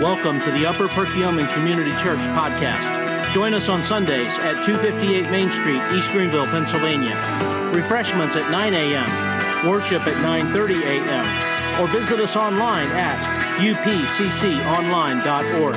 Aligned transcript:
Welcome 0.00 0.40
to 0.40 0.50
the 0.50 0.66
Upper 0.66 0.88
Perkiomen 0.88 1.46
Community 1.54 1.92
Church 1.92 2.18
podcast. 2.34 3.32
Join 3.32 3.54
us 3.54 3.68
on 3.68 3.84
Sundays 3.84 4.36
at 4.38 4.60
258 4.66 5.30
Main 5.30 5.52
Street, 5.52 5.80
East 5.92 6.10
Greenville, 6.10 6.46
Pennsylvania. 6.46 7.14
Refreshments 7.72 8.34
at 8.34 8.50
9 8.50 8.74
a.m., 8.74 9.70
worship 9.70 10.04
at 10.08 10.16
9:30 10.16 10.82
a.m., 10.82 11.80
or 11.80 11.86
visit 11.86 12.18
us 12.18 12.34
online 12.34 12.88
at 12.88 13.20
upcconline.org. 13.60 15.76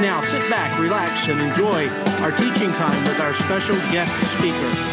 Now 0.00 0.22
sit 0.22 0.48
back, 0.48 0.80
relax, 0.80 1.28
and 1.28 1.38
enjoy 1.38 1.90
our 2.22 2.32
teaching 2.32 2.72
time 2.72 3.04
with 3.04 3.20
our 3.20 3.34
special 3.34 3.76
guest 3.92 4.38
speaker. 4.38 4.89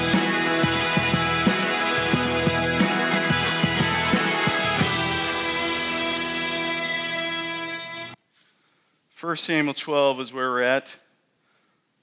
1 9.27 9.35
Samuel 9.35 9.73
12 9.73 10.21
is 10.21 10.33
where 10.33 10.49
we're 10.51 10.61
at 10.61 10.95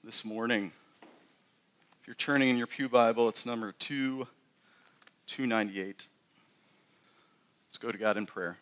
this 0.03 0.23
morning. 0.23 0.71
If 1.99 2.05
you're 2.05 2.13
turning 2.13 2.49
in 2.49 2.55
your 2.55 2.67
Pew 2.67 2.87
Bible, 2.87 3.27
it's 3.29 3.47
number 3.47 3.71
2, 3.79 4.27
298. 5.25 6.07
Let's 7.67 7.79
go 7.79 7.91
to 7.91 7.97
God 7.97 8.17
in 8.17 8.27
prayer. 8.27 8.59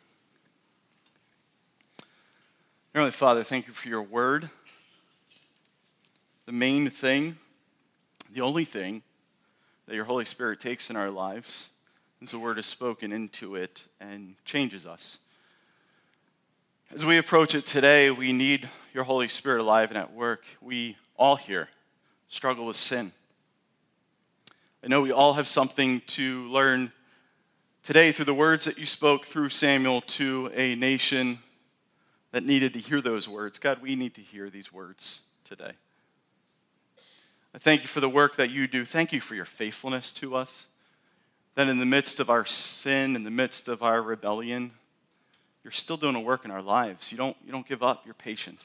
Heavenly 2.93 3.11
Father, 3.11 3.43
thank 3.43 3.67
you 3.67 3.73
for 3.73 3.89
your 3.89 4.01
word. 4.01 4.49
The 6.45 6.53
main 6.53 6.89
thing, 6.89 7.35
the 8.31 8.39
only 8.39 8.63
thing 8.63 9.01
that 9.87 9.95
your 9.95 10.05
Holy 10.05 10.23
Spirit 10.23 10.61
takes 10.61 10.89
in 10.89 10.95
our 10.95 11.09
lives 11.09 11.71
is 12.21 12.31
the 12.31 12.39
word 12.39 12.57
is 12.57 12.65
spoken 12.65 13.11
into 13.11 13.55
it 13.57 13.83
and 13.99 14.35
changes 14.45 14.87
us. 14.87 15.19
As 16.95 17.03
we 17.03 17.17
approach 17.17 17.55
it 17.55 17.65
today, 17.65 18.11
we 18.11 18.31
need 18.33 18.69
your 18.93 19.03
Holy 19.03 19.27
Spirit 19.27 19.61
alive 19.61 19.89
and 19.89 19.97
at 19.97 20.13
work. 20.13 20.43
We 20.61 20.95
all 21.17 21.35
here 21.35 21.69
struggle 22.27 22.67
with 22.67 22.75
sin. 22.75 23.13
I 24.83 24.89
know 24.89 25.01
we 25.01 25.11
all 25.11 25.33
have 25.33 25.47
something 25.47 26.01
to 26.01 26.43
learn 26.49 26.91
today 27.81 28.11
through 28.11 28.25
the 28.25 28.33
words 28.35 28.65
that 28.65 28.77
you 28.77 28.85
spoke 28.85 29.25
through 29.25 29.49
Samuel 29.49 30.01
to 30.01 30.51
a 30.53 30.75
nation 30.75 31.39
that 32.31 32.43
needed 32.43 32.73
to 32.73 32.79
hear 32.79 33.01
those 33.01 33.27
words. 33.27 33.57
God, 33.57 33.81
we 33.81 33.95
need 33.95 34.13
to 34.13 34.21
hear 34.21 34.51
these 34.51 34.71
words 34.71 35.23
today. 35.45 35.71
I 37.55 37.57
thank 37.57 37.81
you 37.81 37.87
for 37.87 38.01
the 38.01 38.09
work 38.09 38.35
that 38.35 38.51
you 38.51 38.67
do. 38.67 38.85
Thank 38.85 39.11
you 39.11 39.19
for 39.19 39.33
your 39.33 39.45
faithfulness 39.45 40.13
to 40.13 40.35
us. 40.35 40.67
That 41.55 41.67
in 41.67 41.79
the 41.79 41.87
midst 41.87 42.19
of 42.19 42.29
our 42.29 42.45
sin, 42.45 43.15
in 43.15 43.23
the 43.23 43.31
midst 43.31 43.67
of 43.67 43.81
our 43.81 43.99
rebellion, 43.99 44.73
you're 45.63 45.71
still 45.71 45.97
doing 45.97 46.15
a 46.15 46.19
work 46.19 46.45
in 46.45 46.51
our 46.51 46.61
lives. 46.61 47.11
You 47.11 47.17
don't, 47.17 47.37
you 47.45 47.51
don't 47.51 47.67
give 47.67 47.81
up. 47.81 48.05
You're 48.05 48.13
patient. 48.13 48.59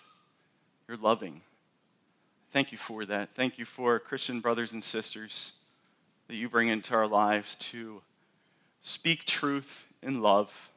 You're 0.88 0.96
loving. 0.96 1.42
Thank 2.50 2.72
you 2.72 2.78
for 2.78 3.04
that. 3.06 3.34
Thank 3.34 3.58
you 3.58 3.64
for 3.64 3.98
Christian 3.98 4.40
brothers 4.40 4.72
and 4.72 4.82
sisters 4.82 5.52
that 6.28 6.36
you 6.36 6.48
bring 6.48 6.68
into 6.68 6.94
our 6.94 7.06
lives 7.06 7.54
to 7.56 8.02
speak 8.80 9.24
truth 9.24 9.86
in 10.02 10.20
love. 10.20 10.70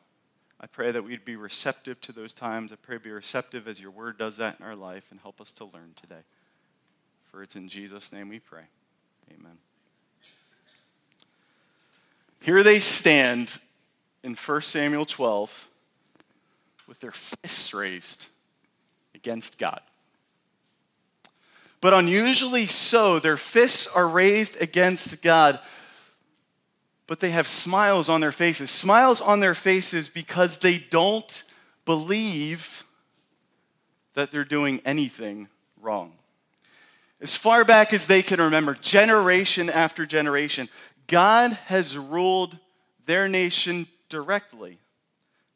I 0.60 0.68
pray 0.68 0.92
that 0.92 1.04
we'd 1.04 1.26
be 1.26 1.36
receptive 1.36 2.00
to 2.02 2.12
those 2.12 2.34
times. 2.34 2.72
I 2.72 2.76
pray 2.76 2.98
be 2.98 3.10
receptive 3.10 3.68
as 3.68 3.82
your 3.82 3.92
word 3.92 4.18
does 4.18 4.38
that 4.38 4.60
in 4.60 4.66
our 4.66 4.76
life 4.76 5.08
and 5.12 5.20
help 5.20 5.42
us 5.42 5.52
to 5.54 5.66
learn 5.66 5.94
today. 6.00 6.22
For 7.32 7.42
it's 7.42 7.56
in 7.56 7.68
Jesus' 7.68 8.12
name 8.12 8.30
we 8.30 8.40
pray. 8.40 8.64
Amen. 9.32 9.58
Here 12.42 12.64
they 12.64 12.80
stand 12.80 13.60
in 14.24 14.36
1 14.36 14.62
Samuel 14.62 15.06
12 15.06 15.70
with 16.88 17.00
their 17.00 17.12
fists 17.12 17.74
raised 17.74 18.28
against 19.16 19.60
God. 19.60 19.82
But 21.80 21.94
unusually 21.94 22.68
so, 22.68 23.20
their 23.20 23.38
fists 23.38 23.88
are 23.88 24.08
raised 24.08 24.62
against 24.62 25.24
God, 25.24 25.60
but 27.08 27.20
they 27.20 27.32
have 27.32 27.48
smiles 27.48 28.08
on 28.08 28.22
their 28.22 28.32
faces. 28.32 28.70
Smiles 28.70 29.20
on 29.20 29.40
their 29.40 29.56
faces 29.56 30.08
because 30.08 30.60
they 30.60 30.78
don't 30.78 31.44
believe 31.86 32.86
that 34.14 34.32
they're 34.32 34.44
doing 34.44 34.82
anything 34.86 35.48
wrong. 35.82 36.14
As 37.20 37.36
far 37.36 37.64
back 37.64 37.94
as 37.94 38.08
they 38.08 38.22
can 38.22 38.40
remember, 38.40 38.76
generation 38.76 39.70
after 39.70 40.06
generation, 40.06 40.70
God 41.08 41.54
has 41.66 41.98
ruled 41.98 42.58
their 43.06 43.28
nation 43.28 43.88
directly 44.10 44.80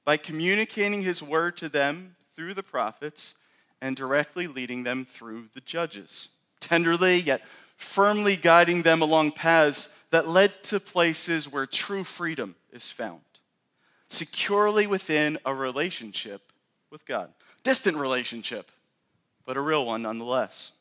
by 0.06 0.16
communicating 0.16 1.02
his 1.02 1.22
word 1.22 1.58
to 1.58 1.68
them 1.68 2.16
through 2.36 2.54
the 2.54 2.64
prophets 2.64 3.36
and 3.82 3.96
directly 3.96 4.48
leading 4.48 4.84
them 4.84 5.04
through 5.04 5.48
the 5.54 5.62
judges, 5.62 6.30
tenderly 6.60 7.18
yet 7.18 7.42
firmly 7.78 8.36
guiding 8.36 8.84
them 8.84 9.02
along 9.02 9.32
paths 9.32 10.00
that 10.10 10.28
led 10.28 10.64
to 10.64 10.80
places 10.80 11.52
where 11.52 11.66
true 11.66 12.04
freedom 12.04 12.56
is 12.72 12.90
found, 12.90 13.22
securely 14.08 14.88
within 14.88 15.38
a 15.46 15.54
relationship 15.54 16.54
with 16.90 17.06
God. 17.06 17.30
Distant 17.64 17.98
relationship, 17.98 18.72
but 19.46 19.58
a 19.58 19.62
real 19.62 19.86
one 19.86 20.04
nonetheless. 20.04 20.72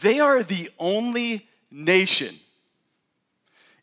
They 0.00 0.20
are 0.20 0.42
the 0.42 0.70
only 0.78 1.48
nation 1.70 2.36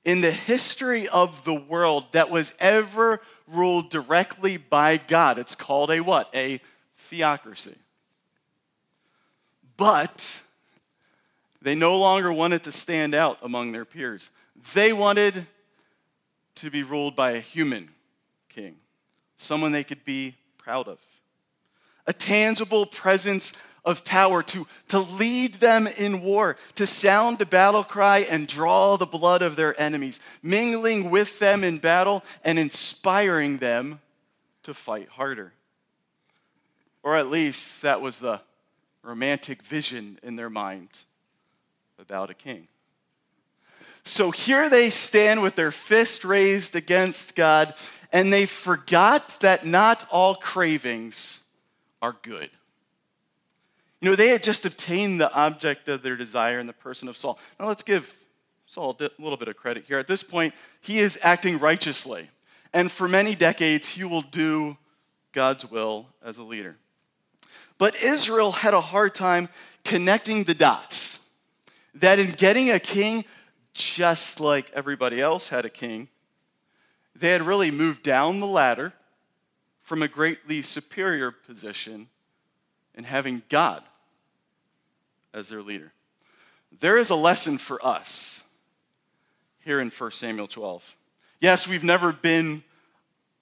in 0.04 0.22
the 0.22 0.32
history 0.32 1.08
of 1.10 1.44
the 1.44 1.54
world 1.54 2.06
that 2.14 2.30
was 2.30 2.54
ever 2.60 3.22
ruled 3.52 3.90
directly 3.90 4.58
by 4.58 4.98
God. 4.98 5.38
It's 5.38 5.56
called 5.56 5.92
a 5.92 6.00
what? 6.00 6.30
A 6.34 6.60
theocracy. 6.98 7.76
But 9.78 10.42
they 11.62 11.76
no 11.76 11.98
longer 11.98 12.32
wanted 12.32 12.64
to 12.64 12.72
stand 12.72 13.14
out 13.14 13.38
among 13.42 13.72
their 13.72 13.86
peers. 13.86 14.32
They 14.74 14.94
wanted 14.94 15.46
to 16.56 16.70
be 16.70 16.84
ruled 16.84 17.16
by 17.16 17.32
a 17.32 17.40
human 17.40 17.90
king, 18.50 18.76
someone 19.36 19.72
they 19.72 19.84
could 19.84 20.04
be 20.04 20.36
proud 20.58 20.88
of, 20.88 21.00
a 22.06 22.14
tangible 22.14 22.86
presence 22.86 23.54
of 23.84 24.06
power 24.06 24.44
to, 24.44 24.68
to 24.90 25.00
lead 25.00 25.56
them 25.56 25.88
in 25.88 26.22
war, 26.22 26.56
to 26.76 26.86
sound 26.86 27.40
the 27.40 27.46
battle 27.46 27.84
cry 27.84 28.20
and 28.20 28.48
draw 28.48 28.96
the 28.96 29.06
blood 29.06 29.42
of 29.42 29.56
their 29.56 29.80
enemies, 29.82 30.20
mingling 30.44 31.10
with 31.10 31.40
them 31.40 31.64
in 31.64 31.80
battle 31.80 32.24
and 32.44 32.60
inspiring 32.60 33.58
them 33.58 34.00
to 34.64 34.74
fight 34.74 35.10
harder. 35.10 35.54
Or 37.04 37.16
at 37.16 37.32
least 37.32 37.82
that 37.82 38.02
was 38.02 38.20
the 38.20 38.42
romantic 39.02 39.64
vision 39.64 40.20
in 40.22 40.36
their 40.36 40.50
mind 40.50 40.90
about 41.98 42.30
a 42.30 42.36
king. 42.36 42.68
So 44.04 44.32
here 44.32 44.70
they 44.70 44.90
stand 44.90 45.42
with 45.42 45.56
their 45.56 45.72
fist 45.72 46.24
raised 46.24 46.76
against 46.76 47.36
God, 47.36 47.74
and 48.12 48.32
they 48.32 48.46
forgot 48.46 49.38
that 49.42 49.66
not 49.66 50.08
all 50.12 50.36
cravings 50.36 51.42
are 52.02 52.16
good. 52.22 52.50
You 54.02 54.10
know, 54.10 54.16
they 54.16 54.30
had 54.30 54.42
just 54.42 54.66
obtained 54.66 55.22
the 55.22 55.32
object 55.34 55.88
of 55.88 56.02
their 56.02 56.16
desire 56.18 56.58
in 56.60 56.66
the 56.66 56.74
person 56.74 57.08
of 57.08 57.16
Saul. 57.16 57.40
Now 57.60 57.68
let's 57.68 57.84
give 57.84 58.14
Saul 58.66 58.98
a 59.00 59.10
little 59.20 59.38
bit 59.38 59.48
of 59.48 59.56
credit 59.56 59.86
here. 59.88 60.00
At 60.00 60.08
this 60.08 60.24
point, 60.24 60.56
he 60.82 60.98
is 61.00 61.20
acting 61.22 61.60
righteously. 61.60 62.28
And 62.74 62.92
for 62.92 63.08
many 63.08 63.36
decades, 63.36 63.90
he 63.90 64.04
will 64.04 64.24
do 64.24 64.76
God's 65.34 65.70
will 65.70 66.08
as 66.24 66.40
a 66.40 66.44
leader. 66.44 66.78
But 67.78 68.02
Israel 68.02 68.52
had 68.52 68.74
a 68.74 68.82
hard 68.82 69.14
time 69.14 69.50
connecting 69.84 70.46
the 70.46 70.56
dots. 70.56 71.28
That 71.96 72.18
in 72.18 72.32
getting 72.32 72.72
a 72.72 72.80
king, 72.80 73.26
just 73.74 74.40
like 74.40 74.72
everybody 74.74 75.22
else 75.22 75.50
had 75.50 75.66
a 75.66 75.70
king, 75.70 76.08
they 77.16 77.30
had 77.30 77.44
really 77.44 77.70
moved 77.70 78.02
down 78.02 78.40
the 78.40 78.48
ladder 78.48 78.94
from 79.82 80.02
a 80.02 80.08
greatly 80.08 80.64
superior 80.64 81.30
position 81.32 82.08
in 82.96 83.04
having 83.04 83.44
God 83.50 83.84
as 85.34 85.50
their 85.50 85.62
leader. 85.62 85.92
There 86.80 86.98
is 86.98 87.10
a 87.10 87.16
lesson 87.16 87.58
for 87.58 87.84
us 87.86 88.44
here 89.64 89.80
in 89.80 89.90
1 89.90 90.12
Samuel 90.12 90.48
12. 90.48 90.96
Yes, 91.40 91.68
we've 91.68 91.84
never 91.84 92.14
been 92.14 92.64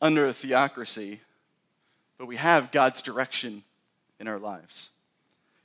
under 0.01 0.25
a 0.25 0.33
theocracy, 0.33 1.19
but 2.17 2.27
we 2.27 2.37
have 2.37 2.71
God's 2.71 3.01
direction 3.01 3.63
in 4.19 4.27
our 4.27 4.39
lives. 4.39 4.91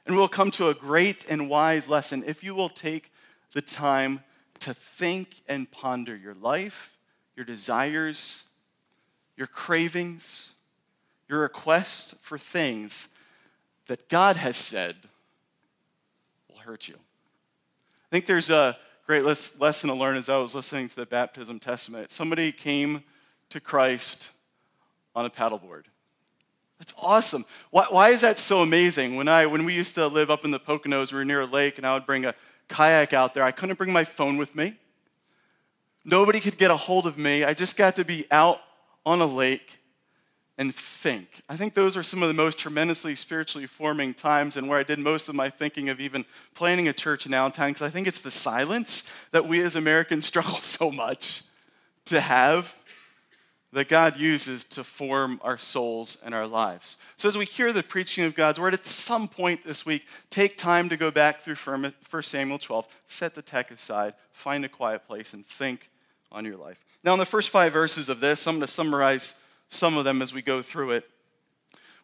And 0.07 0.17
we'll 0.17 0.29
come 0.29 0.51
to 0.53 0.69
a 0.69 0.75
great 0.75 1.27
and 1.29 1.49
wise 1.49 1.89
lesson 1.89 2.25
if 2.27 2.45
you 2.45 2.55
will 2.55 2.69
take 2.69 3.11
the 3.53 3.63
time 3.63 4.23
to 4.61 4.75
think 4.75 5.43
and 5.49 5.71
ponder 5.71 6.15
your 6.17 6.35
life, 6.35 6.97
your 7.37 7.47
desires, 7.47 8.45
your 9.37 9.47
cravings, 9.47 10.55
your 11.29 11.41
requests 11.41 12.15
for 12.21 12.39
things 12.39 13.09
that 13.87 14.09
God 14.09 14.37
has 14.37 14.57
said 14.57 14.97
hurt 16.65 16.89
you. 16.89 16.95
I 16.95 18.09
think 18.11 18.25
there's 18.25 18.49
a 18.49 18.77
great 19.07 19.23
lesson 19.23 19.91
to 19.91 19.95
learn 19.95 20.17
as 20.17 20.31
I 20.31 20.39
was 20.39 20.55
listening 20.55 20.89
to 20.89 20.97
the 20.97 21.05
baptism 21.05 21.59
testament. 21.59 22.11
Somebody 22.11 22.53
came 22.53 23.05
to 23.51 23.61
Christ 23.61 24.31
on 25.15 25.27
a 25.27 25.31
paddleboard. 25.31 25.85
That's 26.79 26.95
awesome. 27.01 27.45
Why, 27.71 27.85
why 27.91 28.09
is 28.11 28.23
that 28.23 28.39
so 28.39 28.63
amazing? 28.63 29.17
When, 29.17 29.29
I, 29.29 29.45
when 29.45 29.65
we 29.67 29.75
used 29.75 29.95
to 29.97 30.07
live 30.07 30.31
up 30.31 30.45
in 30.45 30.51
the 30.51 30.59
Poconos, 30.59 31.13
we 31.13 31.19
were 31.19 31.25
near 31.25 31.43
a 31.43 31.47
lake, 31.47 31.77
and 31.77 31.87
I 31.87 31.93
would 31.95 32.07
bring 32.07 32.25
a 32.25 32.35
kayak 32.69 33.13
out 33.13 33.35
there. 33.35 33.43
I 33.43 33.51
couldn't 33.51 33.77
bring 33.77 33.93
my 33.93 34.05
phone 34.05 34.39
with 34.39 34.55
me. 34.55 34.75
Nobody 36.03 36.41
could 36.41 36.57
get 36.57 36.71
a 36.71 36.77
hold 36.77 37.07
of 37.07 37.19
me. 37.19 37.45
I 37.45 37.53
just 37.53 37.77
got 37.77 37.97
to 37.97 38.05
be 38.05 38.27
out 38.31 38.61
on 39.05 39.21
a 39.21 39.27
lake 39.27 39.79
and 40.57 40.75
think. 40.75 41.43
I 41.49 41.57
think 41.57 41.75
those 41.75 41.97
are 41.97 42.03
some 42.03 42.23
of 42.23 42.29
the 42.29 42.35
most 42.35 42.59
tremendously 42.59 43.15
spiritually 43.15 43.67
forming 43.67 44.15
times 44.15 44.57
and 44.57 44.69
where 44.69 44.79
I 44.79 44.85
did 44.85 44.99
most 44.99 45.29
of 45.29 45.35
my 45.35 45.51
thinking 45.51 45.89
of 45.89 46.01
even 46.01 46.25
planning 46.55 46.89
a 46.89 46.93
church 46.93 47.27
in 47.27 47.35
Allentown 47.35 47.71
because 47.71 47.83
I 47.83 47.91
think 47.91 48.07
it's 48.07 48.21
the 48.21 48.31
silence 48.31 49.13
that 49.33 49.47
we 49.47 49.61
as 49.63 49.77
Americans 49.77 50.27
struggle 50.27 50.55
so 50.55 50.91
much 50.91 51.43
to 52.07 52.21
have 52.21 52.77
that 53.73 53.89
God 53.89 54.17
uses 54.17 54.63
to 54.63 54.85
form 54.85 55.41
our 55.43 55.59
souls 55.59 56.19
and 56.25 56.33
our 56.33 56.47
lives. 56.47 56.97
So, 57.17 57.27
as 57.27 57.37
we 57.37 57.45
hear 57.45 57.73
the 57.73 57.83
preaching 57.83 58.25
of 58.25 58.37
God's 58.37 58.61
word, 58.61 58.73
at 58.73 58.87
some 58.87 59.27
point 59.27 59.65
this 59.65 59.85
week, 59.85 60.07
take 60.31 60.57
time 60.57 60.89
to 60.91 60.97
go 60.97 61.11
back 61.11 61.41
through 61.41 61.57
1 61.57 61.93
Samuel 62.23 62.59
12, 62.59 62.87
set 63.05 63.35
the 63.35 63.43
tech 63.43 63.73
aside, 63.73 64.15
find 64.33 64.65
a 64.65 64.69
quiet 64.69 65.09
place, 65.09 65.35
and 65.35 65.45
think 65.45 65.91
on 66.31 66.45
your 66.45 66.57
life. 66.57 66.85
Now, 67.03 67.15
in 67.15 67.19
the 67.19 67.27
first 67.27 67.51
five 67.51 67.73
verses 67.73 68.09
of 68.09 68.21
this, 68.21 68.47
I'm 68.47 68.55
going 68.55 68.67
to 68.67 68.69
summarize 68.69 69.41
some 69.69 69.97
of 69.97 70.05
them 70.05 70.23
as 70.23 70.33
we 70.33 70.43
go 70.43 70.63
through 70.63 70.93
it. 70.93 71.09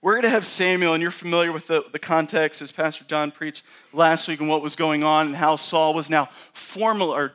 We're 0.02 0.14
going 0.14 0.24
to 0.24 0.30
have 0.30 0.46
Samuel, 0.46 0.94
and 0.94 1.02
you're 1.02 1.10
familiar 1.10 1.52
with 1.52 1.66
the, 1.66 1.84
the 1.92 1.98
context 1.98 2.62
as 2.62 2.72
Pastor 2.72 3.04
John 3.04 3.30
preached 3.30 3.64
last 3.92 4.28
week 4.28 4.40
and 4.40 4.48
what 4.48 4.62
was 4.62 4.74
going 4.74 5.04
on 5.04 5.26
and 5.26 5.36
how 5.36 5.56
Saul 5.56 5.92
was 5.92 6.08
now 6.08 6.30
formal, 6.54 7.10
or 7.10 7.34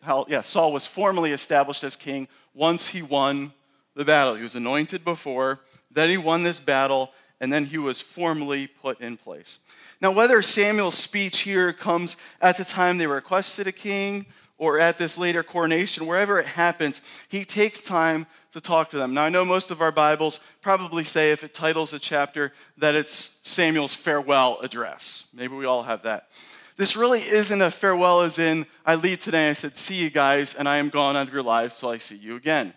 how, 0.00 0.24
yeah, 0.26 0.40
Saul 0.40 0.72
was 0.72 0.86
formally 0.86 1.32
established 1.32 1.84
as 1.84 1.94
king 1.94 2.26
once 2.54 2.88
he 2.88 3.02
won 3.02 3.52
the 3.94 4.04
battle. 4.04 4.34
He 4.34 4.42
was 4.42 4.54
anointed 4.54 5.04
before, 5.04 5.60
then 5.90 6.08
he 6.08 6.16
won 6.16 6.42
this 6.42 6.58
battle, 6.58 7.12
and 7.38 7.52
then 7.52 7.66
he 7.66 7.76
was 7.76 8.00
formally 8.00 8.66
put 8.66 9.00
in 9.00 9.18
place. 9.18 9.58
Now, 10.00 10.10
whether 10.10 10.40
Samuel's 10.40 10.96
speech 10.96 11.40
here 11.40 11.72
comes 11.72 12.16
at 12.40 12.56
the 12.56 12.64
time 12.64 12.96
they 12.96 13.06
requested 13.06 13.66
a 13.66 13.72
king 13.72 14.26
or 14.58 14.78
at 14.78 14.98
this 14.98 15.18
later 15.18 15.42
coronation, 15.42 16.06
wherever 16.06 16.38
it 16.38 16.46
happens, 16.46 17.02
he 17.28 17.44
takes 17.44 17.82
time 17.82 18.26
to 18.52 18.60
talk 18.60 18.90
to 18.90 18.96
them. 18.96 19.12
Now, 19.12 19.24
I 19.24 19.28
know 19.28 19.44
most 19.44 19.70
of 19.70 19.82
our 19.82 19.92
Bibles 19.92 20.40
probably 20.62 21.04
say, 21.04 21.30
if 21.30 21.44
it 21.44 21.52
titles 21.52 21.92
a 21.92 21.98
chapter, 21.98 22.52
that 22.78 22.94
it's 22.94 23.40
Samuel's 23.42 23.94
farewell 23.94 24.58
address. 24.62 25.26
Maybe 25.34 25.54
we 25.54 25.66
all 25.66 25.82
have 25.82 26.02
that. 26.04 26.28
This 26.76 26.96
really 26.96 27.20
isn't 27.20 27.62
a 27.62 27.70
farewell, 27.70 28.22
as 28.22 28.38
in, 28.38 28.66
I 28.84 28.94
leave 28.94 29.20
today, 29.20 29.50
I 29.50 29.52
said, 29.52 29.76
see 29.76 29.96
you 29.96 30.10
guys, 30.10 30.54
and 30.54 30.68
I 30.68 30.76
am 30.76 30.88
gone 30.88 31.16
out 31.16 31.28
of 31.28 31.34
your 31.34 31.42
lives 31.42 31.78
till 31.78 31.88
I 31.90 31.98
see 31.98 32.16
you 32.16 32.36
again. 32.36 32.72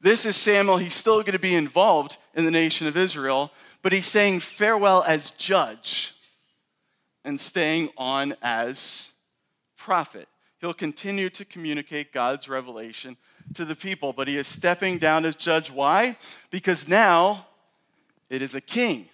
This 0.00 0.24
is 0.24 0.36
Samuel. 0.36 0.76
He's 0.76 0.94
still 0.94 1.20
going 1.20 1.32
to 1.32 1.38
be 1.38 1.54
involved 1.54 2.18
in 2.34 2.44
the 2.44 2.50
nation 2.50 2.86
of 2.86 2.96
Israel, 2.96 3.50
but 3.82 3.92
he's 3.92 4.06
saying 4.06 4.40
farewell 4.40 5.02
as 5.06 5.30
judge 5.32 6.14
and 7.24 7.40
staying 7.40 7.90
on 7.96 8.34
as 8.42 9.12
prophet. 9.76 10.28
He'll 10.60 10.74
continue 10.74 11.30
to 11.30 11.44
communicate 11.44 12.12
God's 12.12 12.48
revelation 12.48 13.16
to 13.54 13.64
the 13.64 13.76
people, 13.76 14.12
but 14.12 14.28
he 14.28 14.36
is 14.36 14.46
stepping 14.46 14.98
down 14.98 15.24
as 15.24 15.36
judge. 15.36 15.70
Why? 15.70 16.16
Because 16.50 16.88
now 16.88 17.46
it 18.28 18.42
is 18.42 18.54
a 18.54 18.60
king 18.60 19.08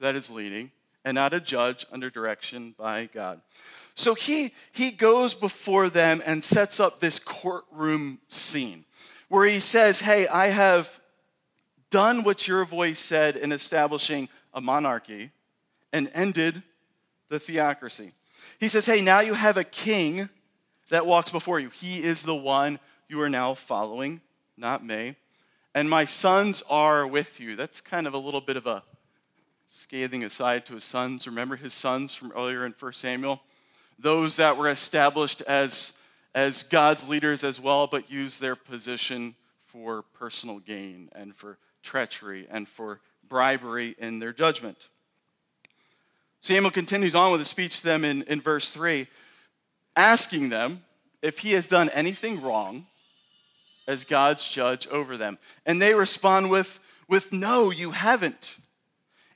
that 0.00 0.14
is 0.14 0.30
leading 0.30 0.70
and 1.04 1.14
not 1.14 1.32
a 1.32 1.40
judge 1.40 1.86
under 1.90 2.10
direction 2.10 2.74
by 2.78 3.08
God. 3.12 3.40
So 3.94 4.14
he, 4.14 4.52
he 4.72 4.90
goes 4.90 5.34
before 5.34 5.90
them 5.90 6.22
and 6.24 6.44
sets 6.44 6.80
up 6.80 7.00
this 7.00 7.18
courtroom 7.18 8.20
scene 8.28 8.84
where 9.28 9.46
he 9.46 9.60
says, 9.60 10.00
Hey, 10.00 10.26
I 10.28 10.48
have 10.48 11.00
done 11.90 12.22
what 12.22 12.46
your 12.46 12.64
voice 12.64 12.98
said 12.98 13.36
in 13.36 13.52
establishing 13.52 14.28
a 14.54 14.60
monarchy 14.60 15.30
and 15.92 16.10
ended 16.14 16.62
the 17.28 17.38
theocracy. 17.38 18.12
He 18.60 18.68
says, 18.68 18.86
Hey, 18.86 19.00
now 19.00 19.20
you 19.20 19.34
have 19.34 19.56
a 19.56 19.64
king 19.64 20.28
that 20.90 21.06
walks 21.06 21.30
before 21.30 21.60
you. 21.60 21.70
He 21.70 22.02
is 22.02 22.22
the 22.22 22.34
one 22.34 22.78
you 23.08 23.20
are 23.20 23.28
now 23.28 23.54
following, 23.54 24.20
not 24.56 24.84
me. 24.84 25.16
And 25.74 25.88
my 25.88 26.04
sons 26.04 26.62
are 26.68 27.06
with 27.06 27.40
you. 27.40 27.56
That's 27.56 27.80
kind 27.80 28.06
of 28.06 28.14
a 28.14 28.18
little 28.18 28.40
bit 28.40 28.56
of 28.56 28.66
a 28.66 28.82
scathing 29.66 30.22
aside 30.24 30.66
to 30.66 30.74
his 30.74 30.84
sons. 30.84 31.26
Remember 31.26 31.56
his 31.56 31.72
sons 31.72 32.14
from 32.14 32.32
earlier 32.32 32.66
in 32.66 32.74
1 32.78 32.92
Samuel? 32.92 33.40
Those 33.98 34.36
that 34.36 34.56
were 34.56 34.68
established 34.68 35.40
as, 35.42 35.96
as 36.34 36.62
God's 36.62 37.08
leaders 37.08 37.42
as 37.42 37.58
well, 37.58 37.86
but 37.86 38.10
used 38.10 38.40
their 38.40 38.56
position 38.56 39.34
for 39.64 40.02
personal 40.12 40.58
gain 40.58 41.08
and 41.14 41.34
for 41.34 41.56
treachery 41.82 42.46
and 42.50 42.68
for 42.68 43.00
bribery 43.26 43.94
in 43.98 44.18
their 44.18 44.32
judgment. 44.32 44.90
Samuel 46.40 46.70
continues 46.70 47.14
on 47.14 47.32
with 47.32 47.40
a 47.40 47.46
speech 47.46 47.78
to 47.78 47.84
them 47.84 48.04
in, 48.04 48.22
in 48.24 48.40
verse 48.40 48.70
3 48.70 49.06
asking 49.96 50.48
them 50.48 50.82
if 51.22 51.38
he 51.40 51.52
has 51.52 51.66
done 51.66 51.88
anything 51.90 52.42
wrong 52.42 52.86
as 53.86 54.04
God's 54.04 54.48
judge 54.48 54.86
over 54.88 55.16
them. 55.16 55.38
And 55.66 55.80
they 55.80 55.94
respond 55.94 56.50
with, 56.50 56.80
with 57.08 57.32
no, 57.32 57.70
you 57.70 57.90
haven't. 57.90 58.58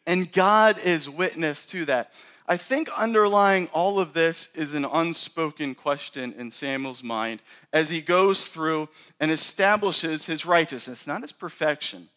And 0.06 0.31
God 0.32 0.79
is 0.85 1.11
witness 1.11 1.67
to 1.67 1.85
that. 1.87 2.12
I 2.49 2.56
think 2.56 2.88
underlying 2.97 3.67
all 3.73 3.99
of 3.99 4.12
this 4.12 4.49
is 4.55 4.75
an 4.75 4.85
unspoken 4.85 5.75
question 5.75 6.32
in 6.38 6.53
Samuel's 6.53 7.02
mind 7.02 7.43
as 7.73 7.91
he 7.91 8.00
goes 8.00 8.47
through 8.47 8.88
and 9.19 9.32
establishes 9.32 10.26
his 10.26 10.47
righteousness, 10.47 11.09
not 11.09 11.23
his 11.23 11.32
perfection, 11.32 12.09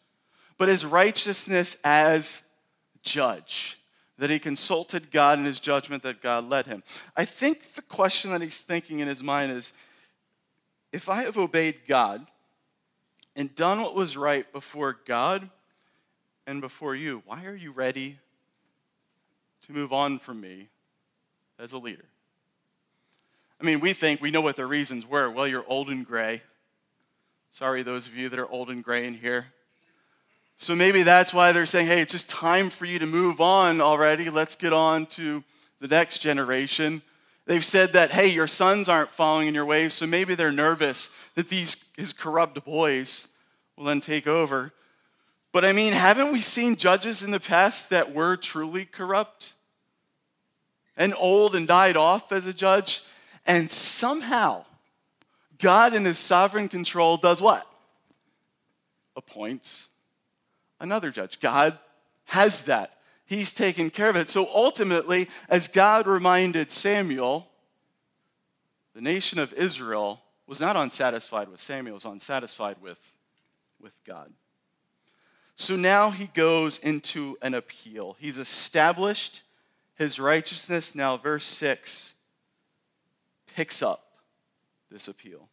but 0.56 0.68
his 0.68 0.86
righteousness 0.86 1.76
as 1.82 2.42
judge 3.02 3.79
that 4.20 4.28
he 4.28 4.38
consulted 4.38 5.10
God 5.10 5.38
in 5.38 5.46
his 5.46 5.60
judgment 5.60 6.02
that 6.02 6.20
God 6.20 6.44
led 6.44 6.66
him. 6.66 6.82
I 7.16 7.24
think 7.24 7.72
the 7.72 7.80
question 7.80 8.30
that 8.32 8.42
he's 8.42 8.60
thinking 8.60 8.98
in 8.98 9.08
his 9.08 9.22
mind 9.22 9.50
is 9.50 9.72
if 10.92 11.08
I 11.08 11.22
have 11.22 11.38
obeyed 11.38 11.86
God 11.88 12.26
and 13.34 13.54
done 13.54 13.80
what 13.80 13.94
was 13.94 14.18
right 14.18 14.50
before 14.52 14.98
God 15.06 15.48
and 16.46 16.60
before 16.60 16.94
you, 16.94 17.22
why 17.24 17.46
are 17.46 17.54
you 17.54 17.72
ready 17.72 18.18
to 19.66 19.72
move 19.72 19.90
on 19.90 20.18
from 20.18 20.38
me 20.38 20.68
as 21.58 21.72
a 21.72 21.78
leader? 21.78 22.04
I 23.58 23.64
mean, 23.64 23.80
we 23.80 23.94
think 23.94 24.20
we 24.20 24.30
know 24.30 24.42
what 24.42 24.56
the 24.56 24.66
reasons 24.66 25.06
were. 25.06 25.30
Well, 25.30 25.48
you're 25.48 25.64
old 25.66 25.88
and 25.88 26.06
gray. 26.06 26.42
Sorry, 27.50 27.82
those 27.82 28.06
of 28.06 28.14
you 28.14 28.28
that 28.28 28.38
are 28.38 28.48
old 28.50 28.68
and 28.68 28.84
gray 28.84 29.06
in 29.06 29.14
here. 29.14 29.46
So 30.60 30.76
maybe 30.76 31.04
that's 31.04 31.32
why 31.32 31.52
they're 31.52 31.64
saying, 31.64 31.86
hey, 31.86 32.02
it's 32.02 32.12
just 32.12 32.28
time 32.28 32.68
for 32.68 32.84
you 32.84 32.98
to 32.98 33.06
move 33.06 33.40
on 33.40 33.80
already. 33.80 34.28
Let's 34.28 34.56
get 34.56 34.74
on 34.74 35.06
to 35.06 35.42
the 35.80 35.88
next 35.88 36.18
generation. 36.18 37.00
They've 37.46 37.64
said 37.64 37.94
that, 37.94 38.12
hey, 38.12 38.26
your 38.26 38.46
sons 38.46 38.86
aren't 38.86 39.08
following 39.08 39.48
in 39.48 39.54
your 39.54 39.64
ways, 39.64 39.94
so 39.94 40.06
maybe 40.06 40.34
they're 40.34 40.52
nervous 40.52 41.10
that 41.34 41.48
these 41.48 41.90
his 41.96 42.12
corrupt 42.12 42.62
boys 42.62 43.28
will 43.74 43.86
then 43.86 44.02
take 44.02 44.26
over. 44.26 44.70
But 45.50 45.64
I 45.64 45.72
mean, 45.72 45.94
haven't 45.94 46.30
we 46.30 46.42
seen 46.42 46.76
judges 46.76 47.22
in 47.22 47.30
the 47.30 47.40
past 47.40 47.88
that 47.88 48.12
were 48.12 48.36
truly 48.36 48.84
corrupt 48.84 49.54
and 50.94 51.14
old 51.18 51.54
and 51.54 51.66
died 51.66 51.96
off 51.96 52.32
as 52.32 52.46
a 52.46 52.52
judge? 52.52 53.02
And 53.46 53.70
somehow, 53.70 54.66
God 55.58 55.94
in 55.94 56.04
his 56.04 56.18
sovereign 56.18 56.68
control 56.68 57.16
does 57.16 57.40
what? 57.40 57.66
Appoints 59.16 59.89
another 60.80 61.10
judge. 61.10 61.40
God 61.40 61.78
has 62.24 62.64
that. 62.64 62.96
He's 63.26 63.54
taken 63.54 63.90
care 63.90 64.10
of 64.10 64.16
it. 64.16 64.28
So 64.28 64.48
ultimately, 64.52 65.28
as 65.48 65.68
God 65.68 66.06
reminded 66.08 66.72
Samuel, 66.72 67.46
the 68.94 69.00
nation 69.00 69.38
of 69.38 69.52
Israel 69.52 70.20
was 70.48 70.60
not 70.60 70.74
unsatisfied 70.74 71.48
with 71.48 71.60
Samuel, 71.60 71.94
was 71.94 72.04
unsatisfied 72.04 72.76
with, 72.82 72.98
with 73.80 73.94
God. 74.04 74.32
So 75.54 75.76
now 75.76 76.10
he 76.10 76.26
goes 76.26 76.78
into 76.78 77.36
an 77.42 77.54
appeal. 77.54 78.16
He's 78.18 78.38
established 78.38 79.42
his 79.94 80.18
righteousness. 80.18 80.94
Now, 80.94 81.18
verse 81.18 81.44
6 81.44 82.14
picks 83.54 83.82
up 83.82 84.02
this 84.90 85.06
appeal. 85.06 85.49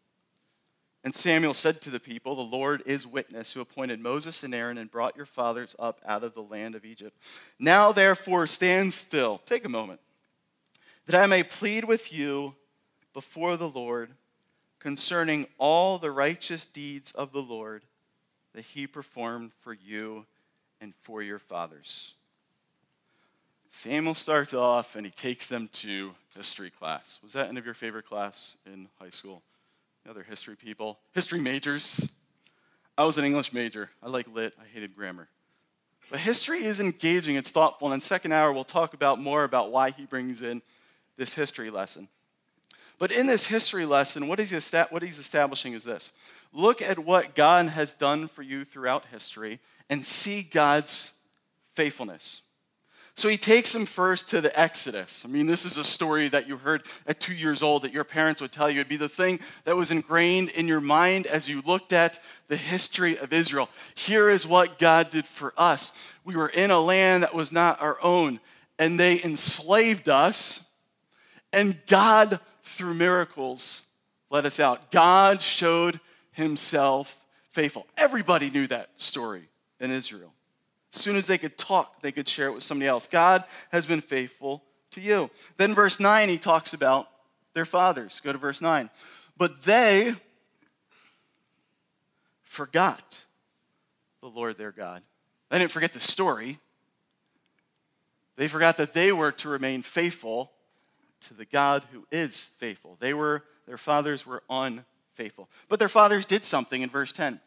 And 1.07 1.15
Samuel 1.15 1.53
said 1.53 1.79
to 1.83 1.89
the 1.89 2.01
people, 2.01 2.35
The 2.35 2.41
Lord 2.41 2.83
is 2.85 3.07
witness, 3.07 3.53
who 3.53 3.61
appointed 3.61 4.01
Moses 4.01 4.43
and 4.43 4.53
Aaron 4.53 4.77
and 4.77 4.91
brought 4.91 5.15
your 5.15 5.25
fathers 5.25 5.73
up 5.79 6.01
out 6.05 6.21
of 6.21 6.33
the 6.33 6.43
land 6.43 6.75
of 6.75 6.83
Egypt. 6.83 7.17
Now, 7.57 7.93
therefore, 7.93 8.45
stand 8.45 8.91
still. 8.91 9.37
Take 9.45 9.63
a 9.63 9.69
moment. 9.69 10.01
That 11.05 11.23
I 11.23 11.25
may 11.25 11.43
plead 11.43 11.85
with 11.85 12.11
you 12.11 12.55
before 13.13 13.55
the 13.55 13.69
Lord 13.69 14.09
concerning 14.79 15.47
all 15.57 15.97
the 15.97 16.11
righteous 16.11 16.65
deeds 16.65 17.13
of 17.13 17.31
the 17.31 17.41
Lord 17.41 17.83
that 18.53 18.65
he 18.65 18.85
performed 18.85 19.53
for 19.61 19.71
you 19.71 20.25
and 20.81 20.93
for 21.03 21.21
your 21.21 21.39
fathers. 21.39 22.15
Samuel 23.69 24.13
starts 24.13 24.53
off 24.53 24.97
and 24.97 25.05
he 25.05 25.11
takes 25.13 25.47
them 25.47 25.69
to 25.71 26.13
history 26.35 26.69
class. 26.69 27.21
Was 27.23 27.31
that 27.31 27.47
any 27.47 27.59
of 27.59 27.65
your 27.65 27.73
favorite 27.73 28.05
class 28.05 28.57
in 28.65 28.89
high 28.99 29.09
school? 29.09 29.41
Other 30.07 30.23
history 30.23 30.55
people, 30.55 30.99
history 31.13 31.39
majors. 31.39 32.09
I 32.97 33.03
was 33.03 33.17
an 33.17 33.25
English 33.25 33.51
major. 33.51 33.89
I 34.01 34.07
like 34.07 34.25
lit, 34.33 34.53
I 34.59 34.63
hated 34.73 34.95
grammar. 34.95 35.27
But 36.09 36.19
history 36.19 36.63
is 36.63 36.79
engaging, 36.79 37.35
it's 37.35 37.51
thoughtful, 37.51 37.89
and 37.89 37.95
in 37.95 38.01
second 38.01 38.31
hour 38.31 38.53
we'll 38.53 38.63
talk 38.63 38.93
about 38.93 39.19
more 39.19 39.43
about 39.43 39.71
why 39.71 39.91
he 39.91 40.05
brings 40.05 40.41
in 40.41 40.61
this 41.17 41.33
history 41.33 41.69
lesson. 41.69 42.07
But 42.99 43.11
in 43.11 43.27
this 43.27 43.45
history 43.45 43.85
lesson, 43.85 44.27
what 44.27 44.39
he's, 44.39 44.73
what 44.89 45.03
he's 45.03 45.19
establishing 45.19 45.73
is 45.73 45.83
this 45.83 46.11
look 46.53 46.81
at 46.81 46.97
what 46.97 47.35
God 47.35 47.67
has 47.67 47.93
done 47.93 48.29
for 48.29 48.41
you 48.41 48.63
throughout 48.63 49.05
history 49.11 49.59
and 49.89 50.05
see 50.05 50.41
God's 50.41 51.13
faithfulness. 51.73 52.43
So 53.17 53.29
he 53.29 53.37
takes 53.37 53.73
him 53.73 53.87
first 53.87 54.29
to 54.29 54.41
the 54.41 54.57
Exodus. 54.57 55.25
I 55.25 55.27
mean, 55.27 55.47
this 55.47 55.65
is 55.65 55.77
a 55.77 55.83
story 55.83 56.29
that 56.29 56.47
you 56.47 56.55
heard 56.55 56.83
at 57.07 57.19
two 57.19 57.33
years 57.33 57.63
old 57.63 57.81
that 57.81 57.91
your 57.91 58.03
parents 58.03 58.41
would 58.41 58.51
tell 58.51 58.69
you. 58.69 58.81
It'd 58.81 58.89
be 58.89 58.95
the 58.95 59.09
thing 59.09 59.39
that 59.63 59.75
was 59.75 59.89
ingrained 59.89 60.51
in 60.51 60.67
your 60.67 60.81
mind 60.81 61.25
as 61.25 61.49
you 61.49 61.63
looked 61.65 61.93
at 61.93 62.19
the 62.47 62.55
history 62.55 63.17
of 63.17 63.33
Israel. 63.33 63.71
Here 63.95 64.29
is 64.29 64.45
what 64.45 64.77
God 64.77 65.09
did 65.09 65.25
for 65.25 65.51
us. 65.57 65.97
We 66.25 66.35
were 66.35 66.49
in 66.49 66.69
a 66.69 66.79
land 66.79 67.23
that 67.23 67.33
was 67.33 67.51
not 67.51 67.81
our 67.81 67.97
own, 68.03 68.39
and 68.77 68.99
they 68.99 69.19
enslaved 69.23 70.09
us, 70.09 70.69
and 71.51 71.75
God, 71.87 72.39
through 72.61 72.93
miracles, 72.93 73.81
let 74.29 74.45
us 74.45 74.59
out. 74.59 74.91
God 74.91 75.41
showed 75.41 75.99
himself 76.33 77.19
faithful. 77.49 77.87
Everybody 77.97 78.51
knew 78.51 78.67
that 78.67 78.89
story 79.01 79.49
in 79.79 79.89
Israel. 79.89 80.35
As 80.93 81.01
soon 81.01 81.15
as 81.15 81.27
they 81.27 81.37
could 81.37 81.57
talk, 81.57 82.01
they 82.01 82.11
could 82.11 82.27
share 82.27 82.47
it 82.47 82.53
with 82.53 82.63
somebody 82.63 82.87
else. 82.87 83.07
God 83.07 83.43
has 83.71 83.85
been 83.85 84.01
faithful 84.01 84.63
to 84.91 85.01
you. 85.01 85.29
Then, 85.57 85.73
verse 85.73 85.99
9, 85.99 86.29
he 86.29 86.37
talks 86.37 86.73
about 86.73 87.09
their 87.53 87.65
fathers. 87.65 88.21
Go 88.23 88.31
to 88.31 88.37
verse 88.37 88.61
9. 88.61 88.89
But 89.37 89.63
they 89.63 90.13
forgot 92.43 93.23
the 94.21 94.27
Lord 94.27 94.57
their 94.57 94.71
God. 94.71 95.03
They 95.49 95.59
didn't 95.59 95.71
forget 95.71 95.93
the 95.93 95.99
story. 95.99 96.59
They 98.35 98.47
forgot 98.47 98.77
that 98.77 98.93
they 98.93 99.11
were 99.11 99.31
to 99.33 99.49
remain 99.49 99.81
faithful 99.81 100.51
to 101.21 101.33
the 101.33 101.45
God 101.45 101.85
who 101.91 102.05
is 102.11 102.51
faithful. 102.57 102.97
They 102.99 103.13
were, 103.13 103.43
their 103.65 103.77
fathers 103.77 104.25
were 104.25 104.43
unfaithful. 104.49 105.49
But 105.67 105.79
their 105.79 105.89
fathers 105.89 106.25
did 106.25 106.45
something 106.45 106.81
in 106.81 106.89
verse 106.89 107.11
10 107.11 107.39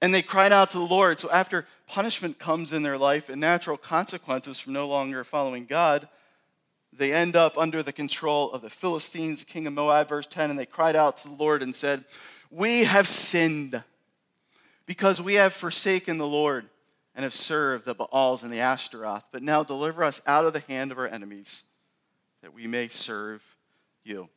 and 0.00 0.14
they 0.14 0.22
cried 0.22 0.52
out 0.52 0.70
to 0.70 0.78
the 0.78 0.84
Lord. 0.84 1.18
So 1.18 1.30
after 1.30 1.66
punishment 1.86 2.38
comes 2.38 2.72
in 2.72 2.82
their 2.82 2.98
life 2.98 3.28
and 3.28 3.40
natural 3.40 3.76
consequences 3.76 4.60
from 4.60 4.72
no 4.72 4.86
longer 4.86 5.24
following 5.24 5.66
God, 5.66 6.08
they 6.92 7.12
end 7.12 7.36
up 7.36 7.58
under 7.58 7.82
the 7.82 7.92
control 7.92 8.50
of 8.52 8.62
the 8.62 8.70
Philistines, 8.70 9.44
king 9.44 9.66
of 9.66 9.72
Moab, 9.72 10.08
verse 10.08 10.26
10, 10.26 10.50
and 10.50 10.58
they 10.58 10.66
cried 10.66 10.96
out 10.96 11.18
to 11.18 11.28
the 11.28 11.34
Lord 11.34 11.62
and 11.62 11.74
said, 11.74 12.04
We 12.50 12.84
have 12.84 13.06
sinned 13.06 13.82
because 14.86 15.20
we 15.20 15.34
have 15.34 15.52
forsaken 15.52 16.18
the 16.18 16.26
Lord 16.26 16.66
and 17.14 17.24
have 17.24 17.34
served 17.34 17.84
the 17.84 17.94
Baals 17.94 18.42
and 18.42 18.52
the 18.52 18.60
Ashtaroth. 18.60 19.24
But 19.32 19.42
now 19.42 19.62
deliver 19.62 20.02
us 20.02 20.22
out 20.26 20.46
of 20.46 20.52
the 20.52 20.60
hand 20.60 20.92
of 20.92 20.98
our 20.98 21.06
enemies 21.08 21.64
that 22.42 22.54
we 22.54 22.66
may 22.66 22.88
serve 22.88 23.44
you. 24.04 24.28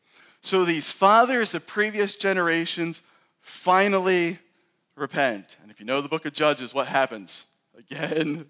So 0.42 0.66
these 0.66 0.92
fathers 0.92 1.54
of 1.54 1.68
previous 1.68 2.16
generations 2.16 3.04
finally 3.42 4.40
repent. 5.02 5.58
And 5.62 5.72
if 5.72 5.80
you 5.80 5.86
know 5.86 6.00
the 6.00 6.08
book 6.08 6.26
of 6.26 6.34
Judges, 6.34 6.74
what 6.74 6.88
happens? 6.88 7.48
Again 7.78 8.46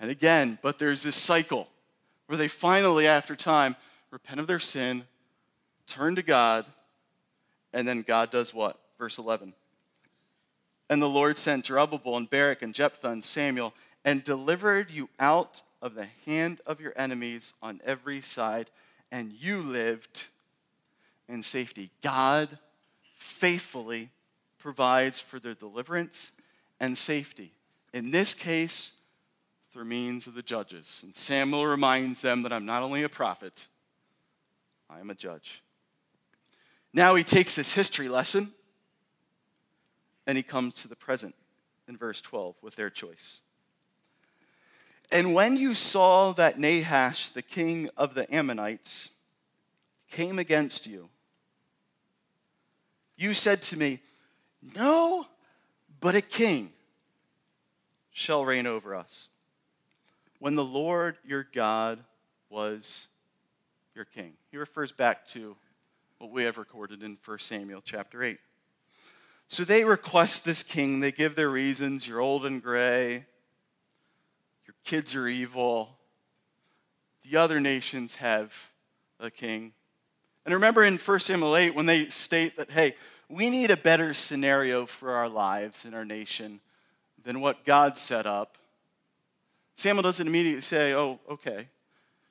and 0.00 0.10
again. 0.10 0.58
But 0.60 0.78
there's 0.78 1.04
this 1.04 1.16
cycle 1.16 1.68
where 2.26 2.36
they 2.36 2.48
finally, 2.48 3.06
after 3.06 3.36
time, 3.36 3.76
repent 4.10 4.40
of 4.40 4.46
their 4.46 4.58
sin, 4.58 5.04
turn 5.86 6.16
to 6.16 6.22
God, 6.22 6.66
and 7.72 7.86
then 7.86 8.02
God 8.02 8.30
does 8.30 8.52
what? 8.52 8.78
Verse 8.98 9.18
11. 9.18 9.54
And 10.90 11.00
the 11.00 11.08
Lord 11.08 11.38
sent 11.38 11.66
Jerubbaal 11.66 12.16
and 12.16 12.28
Barak 12.28 12.62
and 12.62 12.74
Jephthah 12.74 13.10
and 13.10 13.24
Samuel 13.24 13.72
and 14.04 14.22
delivered 14.22 14.90
you 14.90 15.08
out 15.18 15.62
of 15.80 15.94
the 15.94 16.08
hand 16.24 16.60
of 16.66 16.80
your 16.80 16.92
enemies 16.96 17.54
on 17.62 17.80
every 17.84 18.20
side, 18.20 18.70
and 19.12 19.32
you 19.32 19.58
lived 19.58 20.26
in 21.28 21.42
safety. 21.42 21.90
God 22.02 22.58
faithfully 23.16 24.10
provides 24.58 25.20
for 25.20 25.38
their 25.38 25.54
deliverance 25.54 26.32
and 26.80 26.96
safety. 26.96 27.52
In 27.92 28.10
this 28.10 28.34
case, 28.34 29.00
through 29.70 29.84
means 29.84 30.26
of 30.26 30.34
the 30.34 30.42
judges. 30.42 31.02
And 31.04 31.14
Samuel 31.14 31.66
reminds 31.66 32.22
them 32.22 32.42
that 32.42 32.52
I'm 32.52 32.64
not 32.64 32.82
only 32.82 33.02
a 33.02 33.08
prophet, 33.08 33.66
I 34.88 35.00
am 35.00 35.10
a 35.10 35.14
judge. 35.14 35.62
Now 36.94 37.14
he 37.14 37.22
takes 37.22 37.54
this 37.54 37.74
history 37.74 38.08
lesson 38.08 38.48
and 40.26 40.36
he 40.36 40.42
comes 40.42 40.74
to 40.76 40.88
the 40.88 40.96
present 40.96 41.34
in 41.88 41.96
verse 41.96 42.22
12 42.22 42.56
with 42.62 42.76
their 42.76 42.88
choice. 42.88 43.42
And 45.12 45.34
when 45.34 45.56
you 45.56 45.74
saw 45.74 46.32
that 46.32 46.58
Nahash, 46.58 47.28
the 47.28 47.42
king 47.42 47.88
of 47.96 48.14
the 48.14 48.32
Ammonites, 48.34 49.10
came 50.10 50.38
against 50.38 50.86
you, 50.86 51.10
you 53.16 53.34
said 53.34 53.62
to 53.62 53.76
me, 53.76 54.00
no, 54.74 55.26
but 56.00 56.14
a 56.14 56.20
king 56.20 56.72
shall 58.10 58.44
reign 58.44 58.66
over 58.66 58.94
us. 58.94 59.28
When 60.38 60.54
the 60.54 60.64
Lord 60.64 61.16
your 61.24 61.46
God 61.52 61.98
was 62.50 63.08
your 63.94 64.04
king. 64.04 64.34
He 64.50 64.58
refers 64.58 64.92
back 64.92 65.26
to 65.28 65.56
what 66.18 66.30
we 66.30 66.44
have 66.44 66.58
recorded 66.58 67.02
in 67.02 67.18
1 67.24 67.38
Samuel 67.38 67.80
chapter 67.82 68.22
8. 68.22 68.38
So 69.48 69.64
they 69.64 69.84
request 69.84 70.44
this 70.44 70.62
king. 70.62 71.00
They 71.00 71.12
give 71.12 71.34
their 71.34 71.48
reasons. 71.48 72.06
You're 72.06 72.20
old 72.20 72.44
and 72.46 72.62
gray. 72.62 73.24
Your 74.66 74.74
kids 74.84 75.14
are 75.14 75.26
evil. 75.26 75.96
The 77.28 77.38
other 77.38 77.60
nations 77.60 78.16
have 78.16 78.70
a 79.18 79.30
king. 79.30 79.72
And 80.44 80.54
remember 80.54 80.84
in 80.84 80.98
1 80.98 81.20
Samuel 81.20 81.56
8 81.56 81.74
when 81.74 81.86
they 81.86 82.06
state 82.06 82.56
that, 82.56 82.70
hey, 82.70 82.94
we 83.28 83.50
need 83.50 83.70
a 83.70 83.76
better 83.76 84.14
scenario 84.14 84.86
for 84.86 85.12
our 85.12 85.28
lives 85.28 85.84
and 85.84 85.94
our 85.94 86.04
nation 86.04 86.60
than 87.24 87.40
what 87.40 87.64
God 87.64 87.98
set 87.98 88.26
up. 88.26 88.56
Samuel 89.74 90.02
doesn't 90.02 90.26
immediately 90.26 90.62
say, 90.62 90.94
oh, 90.94 91.18
okay. 91.28 91.68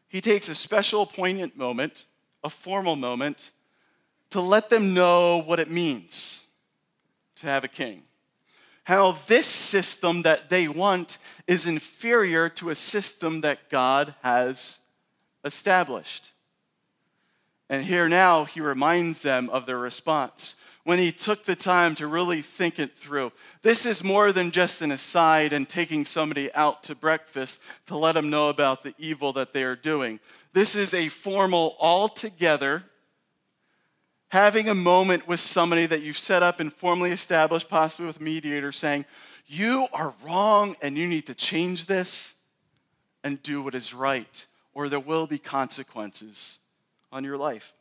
He 0.08 0.22
takes 0.22 0.48
a 0.48 0.56
special, 0.56 1.06
poignant 1.06 1.58
moment, 1.58 2.06
a 2.44 2.50
formal 2.50 2.96
moment, 2.96 3.52
to 4.30 4.40
let 4.40 4.70
them 4.70 4.94
know 4.94 5.42
what 5.46 5.60
it 5.60 5.70
means 5.70 6.48
to 7.38 7.48
have 7.48 7.64
a 7.64 7.68
king. 7.70 8.04
How 8.86 9.14
this 9.28 9.48
system 9.48 10.22
that 10.22 10.50
they 10.50 10.68
want 10.68 11.18
is 11.48 11.66
inferior 11.66 12.50
to 12.50 12.70
a 12.70 12.76
system 12.76 13.42
that 13.42 13.70
God 13.70 14.16
has 14.24 14.80
established. 15.44 16.32
And 17.70 17.84
here 17.84 18.08
now, 18.08 18.46
he 18.46 18.62
reminds 18.62 19.22
them 19.22 19.50
of 19.50 19.66
their 19.66 19.78
response 19.78 20.56
when 20.86 21.00
he 21.00 21.12
took 21.12 21.44
the 21.44 21.56
time 21.56 21.96
to 21.96 22.06
really 22.06 22.44
think 22.44 22.78
it 22.78 22.96
through. 22.96 23.32
This 23.64 23.88
is 23.88 24.04
more 24.04 24.32
than 24.32 24.52
just 24.52 24.84
an 24.84 24.92
aside 24.92 25.52
and 25.52 25.68
taking 25.68 26.06
somebody 26.06 26.54
out 26.54 26.84
to 26.84 26.96
breakfast 26.96 27.62
to 27.88 27.98
let 27.98 28.14
them 28.14 28.30
know 28.30 28.50
about 28.50 28.84
the 28.84 28.94
evil 29.00 29.34
that 29.34 29.52
they 29.52 29.64
are 29.64 29.76
doing. 29.76 30.20
This 30.54 30.76
is 30.76 30.94
a 30.94 31.10
formal, 31.10 31.76
all 31.80 32.08
together, 32.08 32.84
having 34.28 34.70
a 34.70 34.76
moment 34.76 35.28
with 35.28 35.40
somebody 35.40 35.88
that 35.88 36.04
you've 36.04 36.20
set 36.20 36.44
up 36.44 36.60
and 36.60 36.72
formally 36.72 37.10
established, 37.10 37.68
possibly 37.68 38.06
with 38.06 38.22
a 38.22 38.24
mediator, 38.24 38.72
saying, 38.72 39.06
You 39.48 39.88
are 39.92 40.14
wrong 40.24 40.76
and 40.84 40.96
you 40.96 41.08
need 41.08 41.26
to 41.26 41.34
change 41.34 41.88
this 41.88 42.36
and 43.24 43.42
do 43.42 43.64
what 43.64 43.74
is 43.74 43.92
right, 43.92 44.46
or 44.76 44.88
there 44.88 45.00
will 45.00 45.26
be 45.26 45.40
consequences 45.40 46.60
on 47.12 47.24
your 47.24 47.38
life. 47.38 47.74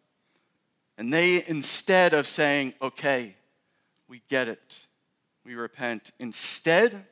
And 0.97 1.13
they, 1.13 1.45
instead 1.47 2.15
of 2.15 2.27
saying, 2.27 2.75
okay, 2.81 3.35
we 4.09 4.23
get 4.29 4.49
it, 4.49 4.87
we 5.45 5.55
repent, 5.55 6.13
instead, 6.19 7.07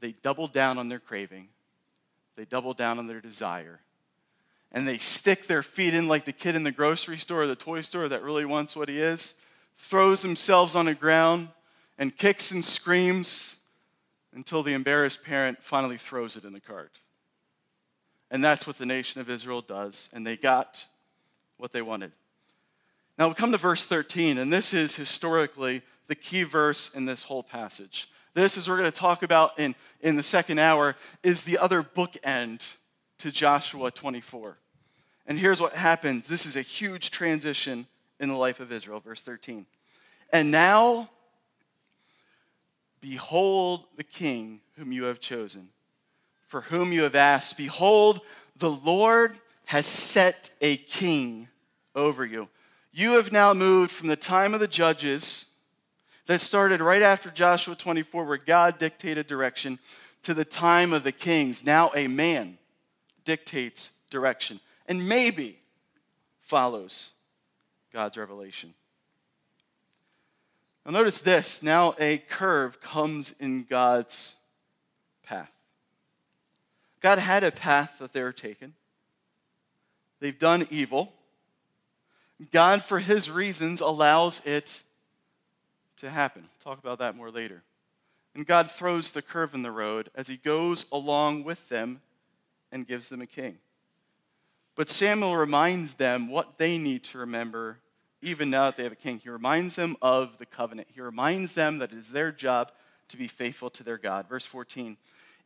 they 0.00 0.12
double 0.12 0.48
down 0.48 0.78
on 0.78 0.88
their 0.88 0.98
craving, 0.98 1.48
they 2.36 2.44
double 2.44 2.72
down 2.72 2.98
on 2.98 3.06
their 3.06 3.20
desire, 3.20 3.80
and 4.72 4.86
they 4.86 4.98
stick 4.98 5.46
their 5.46 5.62
feet 5.62 5.94
in 5.94 6.08
like 6.08 6.24
the 6.24 6.32
kid 6.32 6.54
in 6.54 6.62
the 6.62 6.72
grocery 6.72 7.18
store 7.18 7.42
or 7.42 7.46
the 7.46 7.56
toy 7.56 7.80
store 7.80 8.08
that 8.08 8.22
really 8.22 8.44
wants 8.44 8.76
what 8.76 8.88
he 8.88 8.98
is, 8.98 9.34
throws 9.76 10.22
themselves 10.22 10.74
on 10.74 10.86
the 10.86 10.94
ground, 10.94 11.48
and 11.98 12.16
kicks 12.16 12.50
and 12.50 12.64
screams 12.64 13.56
until 14.32 14.62
the 14.62 14.72
embarrassed 14.72 15.24
parent 15.24 15.62
finally 15.62 15.96
throws 15.96 16.36
it 16.36 16.44
in 16.44 16.52
the 16.52 16.60
cart. 16.60 17.00
And 18.30 18.44
that's 18.44 18.66
what 18.66 18.76
the 18.76 18.86
nation 18.86 19.20
of 19.20 19.28
Israel 19.28 19.62
does, 19.62 20.10
and 20.12 20.26
they 20.26 20.36
got 20.36 20.84
what 21.56 21.72
they 21.72 21.82
wanted. 21.82 22.12
Now 23.18 23.26
we 23.26 23.34
come 23.34 23.50
to 23.50 23.58
verse 23.58 23.84
13, 23.84 24.38
and 24.38 24.52
this 24.52 24.72
is 24.72 24.94
historically 24.94 25.82
the 26.06 26.14
key 26.14 26.44
verse 26.44 26.94
in 26.94 27.04
this 27.04 27.24
whole 27.24 27.42
passage. 27.42 28.08
This, 28.34 28.56
as 28.56 28.68
we're 28.68 28.78
going 28.78 28.90
to 28.90 28.96
talk 28.96 29.24
about 29.24 29.58
in, 29.58 29.74
in 30.00 30.14
the 30.14 30.22
second 30.22 30.60
hour, 30.60 30.94
is 31.24 31.42
the 31.42 31.58
other 31.58 31.82
bookend 31.82 32.76
to 33.18 33.32
Joshua 33.32 33.90
24. 33.90 34.56
And 35.26 35.36
here's 35.36 35.60
what 35.60 35.72
happens 35.72 36.28
this 36.28 36.46
is 36.46 36.54
a 36.54 36.62
huge 36.62 37.10
transition 37.10 37.88
in 38.20 38.28
the 38.28 38.36
life 38.36 38.60
of 38.60 38.70
Israel. 38.70 39.00
Verse 39.00 39.22
13. 39.22 39.66
And 40.32 40.52
now, 40.52 41.10
behold 43.00 43.84
the 43.96 44.04
king 44.04 44.60
whom 44.76 44.92
you 44.92 45.04
have 45.04 45.18
chosen, 45.18 45.70
for 46.46 46.60
whom 46.60 46.92
you 46.92 47.02
have 47.02 47.16
asked. 47.16 47.56
Behold, 47.56 48.20
the 48.56 48.70
Lord 48.70 49.36
has 49.66 49.86
set 49.86 50.52
a 50.60 50.76
king 50.76 51.48
over 51.96 52.24
you. 52.24 52.48
You 52.92 53.12
have 53.12 53.32
now 53.32 53.54
moved 53.54 53.90
from 53.90 54.08
the 54.08 54.16
time 54.16 54.54
of 54.54 54.60
the 54.60 54.68
judges 54.68 55.46
that 56.26 56.40
started 56.40 56.80
right 56.80 57.02
after 57.02 57.30
Joshua 57.30 57.74
24, 57.74 58.24
where 58.24 58.36
God 58.36 58.78
dictated 58.78 59.26
direction, 59.26 59.78
to 60.24 60.34
the 60.34 60.44
time 60.44 60.92
of 60.92 61.04
the 61.04 61.12
kings. 61.12 61.64
Now 61.64 61.90
a 61.94 62.06
man 62.06 62.58
dictates 63.24 63.98
direction 64.10 64.60
and 64.86 65.08
maybe 65.08 65.58
follows 66.40 67.12
God's 67.92 68.16
revelation. 68.16 68.74
Now, 70.84 70.92
notice 70.92 71.20
this 71.20 71.62
now 71.62 71.94
a 71.98 72.18
curve 72.18 72.80
comes 72.80 73.34
in 73.38 73.64
God's 73.64 74.36
path. 75.22 75.50
God 77.00 77.18
had 77.18 77.44
a 77.44 77.52
path 77.52 77.98
that 78.00 78.12
they 78.12 78.22
were 78.22 78.32
taking. 78.32 78.72
They've 80.20 80.38
done 80.38 80.66
evil. 80.70 81.12
God, 82.52 82.82
for 82.82 83.00
his 83.00 83.30
reasons, 83.30 83.80
allows 83.80 84.44
it 84.46 84.82
to 85.96 86.10
happen. 86.10 86.42
We'll 86.42 86.74
talk 86.74 86.82
about 86.82 86.98
that 87.00 87.16
more 87.16 87.30
later. 87.30 87.62
And 88.34 88.46
God 88.46 88.70
throws 88.70 89.10
the 89.10 89.22
curve 89.22 89.54
in 89.54 89.62
the 89.62 89.72
road 89.72 90.10
as 90.14 90.28
he 90.28 90.36
goes 90.36 90.90
along 90.92 91.44
with 91.44 91.68
them 91.68 92.00
and 92.70 92.86
gives 92.86 93.08
them 93.08 93.20
a 93.20 93.26
king. 93.26 93.58
But 94.76 94.88
Samuel 94.88 95.36
reminds 95.36 95.94
them 95.94 96.30
what 96.30 96.58
they 96.58 96.78
need 96.78 97.02
to 97.04 97.18
remember 97.18 97.78
even 98.22 98.50
now 98.50 98.64
that 98.64 98.76
they 98.76 98.84
have 98.84 98.92
a 98.92 98.96
king. 98.96 99.18
He 99.18 99.28
reminds 99.28 99.76
them 99.76 99.96
of 100.02 100.38
the 100.38 100.46
covenant. 100.46 100.88
He 100.92 101.00
reminds 101.00 101.52
them 101.52 101.78
that 101.78 101.92
it 101.92 101.98
is 101.98 102.10
their 102.10 102.30
job 102.30 102.72
to 103.08 103.16
be 103.16 103.26
faithful 103.26 103.70
to 103.70 103.82
their 103.82 103.98
God. 103.98 104.28
Verse 104.28 104.46
14 104.46 104.96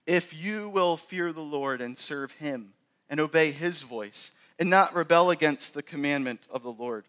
If 0.06 0.34
you 0.34 0.68
will 0.68 0.96
fear 0.96 1.32
the 1.32 1.40
Lord 1.40 1.80
and 1.80 1.96
serve 1.96 2.32
him 2.32 2.74
and 3.08 3.20
obey 3.20 3.52
his 3.52 3.82
voice 3.82 4.32
and 4.62 4.70
not 4.70 4.94
rebel 4.94 5.28
against 5.32 5.74
the 5.74 5.82
commandment 5.82 6.46
of 6.48 6.62
the 6.62 6.70
Lord, 6.70 7.04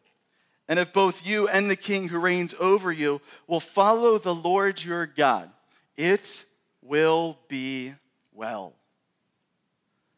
and 0.67 0.79
if 0.79 0.91
both 0.91 1.24
you 1.24 1.48
and 1.48 1.69
the 1.69 1.75
king 1.75 2.07
who 2.07 2.17
reigns 2.17 2.55
over 2.60 2.91
you 2.91 3.22
will 3.45 3.60
follow 3.60 4.17
the 4.17 4.33
Lord 4.33 4.83
your 4.83 5.05
God, 5.05 5.51
it 5.95 6.45
will 6.81 7.38
be 7.48 7.93
well. 8.33 8.74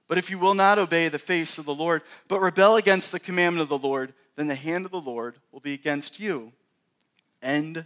But 0.07 0.17
if 0.17 0.29
you 0.29 0.39
will 0.39 0.53
not 0.53 0.79
obey 0.79 1.09
the 1.09 1.19
face 1.19 1.57
of 1.57 1.65
the 1.65 1.75
Lord, 1.75 2.03
but 2.29 2.39
rebel 2.39 2.77
against 2.77 3.11
the 3.11 3.19
commandment 3.19 3.63
of 3.63 3.67
the 3.67 3.85
Lord, 3.85 4.13
then 4.37 4.47
the 4.47 4.55
hand 4.55 4.85
of 4.85 4.93
the 4.93 5.01
Lord 5.01 5.35
will 5.51 5.59
be 5.59 5.73
against 5.73 6.21
you 6.21 6.53
and 7.41 7.83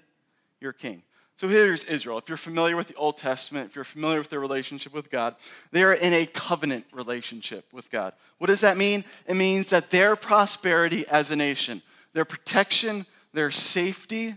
your 0.61 0.73
king. 0.73 1.01
So 1.39 1.47
here's 1.47 1.85
Israel. 1.85 2.17
If 2.17 2.27
you're 2.27 2.37
familiar 2.37 2.75
with 2.75 2.89
the 2.89 2.95
Old 2.95 3.15
Testament, 3.15 3.69
if 3.69 3.75
you're 3.77 3.85
familiar 3.85 4.19
with 4.19 4.27
their 4.27 4.41
relationship 4.41 4.93
with 4.93 5.09
God, 5.09 5.37
they 5.71 5.83
are 5.83 5.93
in 5.93 6.11
a 6.11 6.25
covenant 6.25 6.85
relationship 6.91 7.71
with 7.71 7.89
God. 7.89 8.11
What 8.39 8.47
does 8.47 8.59
that 8.59 8.75
mean? 8.75 9.05
It 9.25 9.35
means 9.35 9.69
that 9.69 9.89
their 9.89 10.17
prosperity 10.17 11.05
as 11.07 11.31
a 11.31 11.37
nation, 11.37 11.81
their 12.11 12.25
protection, 12.25 13.05
their 13.31 13.51
safety, 13.51 14.35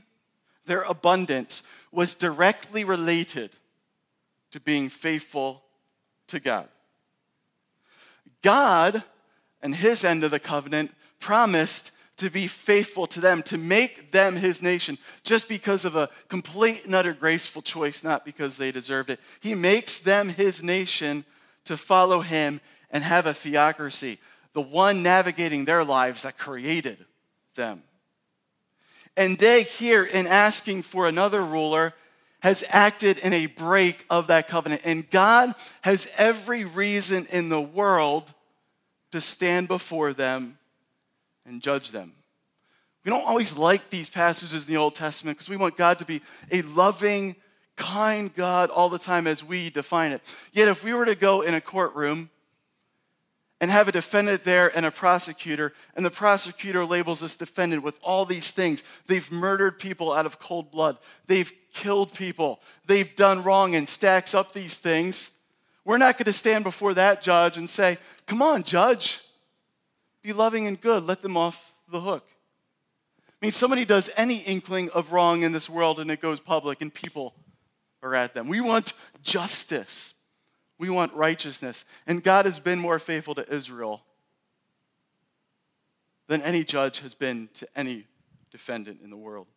their 0.66 0.82
abundance 0.82 1.64
was 1.90 2.14
directly 2.14 2.84
related 2.84 3.50
to 4.52 4.60
being 4.60 4.88
faithful 4.88 5.64
to 6.28 6.38
God. 6.38 6.68
God 8.42 9.02
and 9.60 9.74
his 9.74 10.04
end 10.04 10.22
of 10.22 10.30
the 10.30 10.38
covenant 10.38 10.92
promised 11.18 11.90
to 12.22 12.30
be 12.30 12.46
faithful 12.46 13.08
to 13.08 13.20
them, 13.20 13.42
to 13.42 13.58
make 13.58 14.12
them 14.12 14.36
his 14.36 14.62
nation, 14.62 14.96
just 15.24 15.48
because 15.48 15.84
of 15.84 15.96
a 15.96 16.08
complete 16.28 16.84
and 16.84 16.94
utter 16.94 17.12
graceful 17.12 17.60
choice, 17.62 18.04
not 18.04 18.24
because 18.24 18.56
they 18.56 18.70
deserved 18.70 19.10
it. 19.10 19.18
He 19.40 19.56
makes 19.56 19.98
them 19.98 20.28
his 20.28 20.62
nation 20.62 21.24
to 21.64 21.76
follow 21.76 22.20
him 22.20 22.60
and 22.92 23.02
have 23.02 23.26
a 23.26 23.34
theocracy, 23.34 24.18
the 24.52 24.60
one 24.60 25.02
navigating 25.02 25.64
their 25.64 25.84
lives 25.84 26.22
that 26.22 26.38
created 26.38 27.04
them. 27.56 27.82
And 29.16 29.36
they, 29.36 29.64
here 29.64 30.04
in 30.04 30.28
asking 30.28 30.82
for 30.82 31.08
another 31.08 31.44
ruler, 31.44 31.92
has 32.38 32.62
acted 32.70 33.18
in 33.18 33.32
a 33.32 33.46
break 33.46 34.04
of 34.08 34.28
that 34.28 34.46
covenant. 34.46 34.82
And 34.84 35.10
God 35.10 35.56
has 35.80 36.08
every 36.16 36.64
reason 36.64 37.26
in 37.32 37.48
the 37.48 37.60
world 37.60 38.32
to 39.10 39.20
stand 39.20 39.66
before 39.66 40.12
them 40.12 40.58
and 41.46 41.62
judge 41.62 41.90
them. 41.90 42.12
We 43.04 43.10
don't 43.10 43.26
always 43.26 43.56
like 43.56 43.90
these 43.90 44.08
passages 44.08 44.68
in 44.68 44.74
the 44.74 44.80
Old 44.80 44.94
Testament 44.94 45.36
because 45.36 45.48
we 45.48 45.56
want 45.56 45.76
God 45.76 45.98
to 45.98 46.04
be 46.04 46.22
a 46.50 46.62
loving, 46.62 47.34
kind 47.76 48.32
God 48.32 48.70
all 48.70 48.88
the 48.88 48.98
time 48.98 49.26
as 49.26 49.42
we 49.42 49.70
define 49.70 50.12
it. 50.12 50.22
Yet, 50.52 50.68
if 50.68 50.84
we 50.84 50.94
were 50.94 51.06
to 51.06 51.16
go 51.16 51.40
in 51.40 51.54
a 51.54 51.60
courtroom 51.60 52.30
and 53.60 53.70
have 53.70 53.88
a 53.88 53.92
defendant 53.92 54.44
there 54.44 54.70
and 54.76 54.86
a 54.86 54.90
prosecutor, 54.90 55.72
and 55.96 56.04
the 56.04 56.10
prosecutor 56.10 56.84
labels 56.84 57.20
this 57.20 57.36
defendant 57.36 57.82
with 57.82 57.98
all 58.02 58.24
these 58.24 58.50
things 58.50 58.84
they've 59.06 59.30
murdered 59.32 59.78
people 59.78 60.12
out 60.12 60.26
of 60.26 60.38
cold 60.38 60.70
blood, 60.70 60.96
they've 61.26 61.52
killed 61.72 62.12
people, 62.14 62.60
they've 62.86 63.16
done 63.16 63.42
wrong, 63.42 63.74
and 63.74 63.88
stacks 63.88 64.34
up 64.34 64.52
these 64.52 64.78
things, 64.78 65.32
we're 65.84 65.98
not 65.98 66.18
going 66.18 66.26
to 66.26 66.32
stand 66.32 66.62
before 66.62 66.94
that 66.94 67.22
judge 67.22 67.58
and 67.58 67.68
say, 67.68 67.98
Come 68.26 68.42
on, 68.42 68.62
judge. 68.62 69.20
Be 70.22 70.32
loving 70.32 70.66
and 70.66 70.80
good. 70.80 71.04
Let 71.04 71.22
them 71.22 71.36
off 71.36 71.74
the 71.90 72.00
hook. 72.00 72.26
I 73.28 73.46
mean, 73.46 73.52
somebody 73.52 73.84
does 73.84 74.08
any 74.16 74.38
inkling 74.38 74.88
of 74.90 75.12
wrong 75.12 75.42
in 75.42 75.52
this 75.52 75.68
world 75.68 75.98
and 75.98 76.10
it 76.10 76.20
goes 76.20 76.38
public 76.38 76.80
and 76.80 76.94
people 76.94 77.34
are 78.02 78.14
at 78.14 78.34
them. 78.34 78.48
We 78.48 78.60
want 78.60 78.92
justice. 79.22 80.14
We 80.78 80.90
want 80.90 81.12
righteousness. 81.14 81.84
And 82.06 82.22
God 82.22 82.44
has 82.44 82.58
been 82.58 82.78
more 82.78 82.98
faithful 82.98 83.34
to 83.34 83.52
Israel 83.52 84.02
than 86.28 86.42
any 86.42 86.64
judge 86.64 87.00
has 87.00 87.14
been 87.14 87.48
to 87.54 87.66
any 87.74 88.06
defendant 88.50 89.00
in 89.02 89.10
the 89.10 89.16
world. 89.16 89.48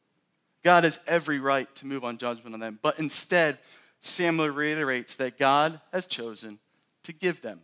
God 0.63 0.83
has 0.83 0.99
every 1.05 1.39
right 1.39 1.73
to 1.75 1.85
move 1.85 2.03
on 2.03 2.17
judgment 2.17 2.55
on 2.55 2.59
them. 2.59 2.79
But 2.81 2.97
instead, 2.97 3.59
Samuel 3.99 4.49
reiterates 4.49 5.15
that 5.15 5.37
God 5.37 5.79
has 5.93 6.07
chosen 6.07 6.59
to 7.03 7.13
give 7.13 7.41
them 7.41 7.61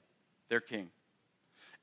their 0.49 0.61
king. 0.61 0.89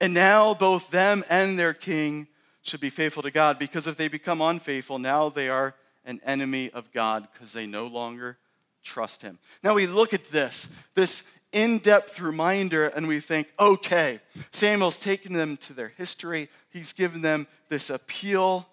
And 0.00 0.14
now 0.14 0.54
both 0.54 0.90
them 0.90 1.24
and 1.28 1.58
their 1.58 1.74
king 1.74 2.28
should 2.62 2.80
be 2.80 2.90
faithful 2.90 3.22
to 3.22 3.30
God 3.30 3.58
because 3.58 3.86
if 3.86 3.96
they 3.96 4.08
become 4.08 4.40
unfaithful, 4.40 4.98
now 4.98 5.28
they 5.28 5.48
are 5.48 5.74
an 6.04 6.20
enemy 6.24 6.70
of 6.70 6.92
God 6.92 7.26
because 7.32 7.52
they 7.52 7.66
no 7.66 7.86
longer 7.86 8.38
trust 8.82 9.22
him. 9.22 9.38
Now 9.62 9.74
we 9.74 9.86
look 9.86 10.14
at 10.14 10.24
this, 10.24 10.68
this 10.94 11.28
in 11.52 11.78
depth 11.78 12.20
reminder, 12.20 12.88
and 12.88 13.08
we 13.08 13.20
think, 13.20 13.48
okay, 13.58 14.20
Samuel's 14.50 15.00
taken 15.00 15.32
them 15.32 15.56
to 15.58 15.72
their 15.72 15.88
history, 15.88 16.48
he's 16.70 16.92
given 16.92 17.22
them 17.22 17.46
this 17.68 17.90
appeal. 17.90 18.68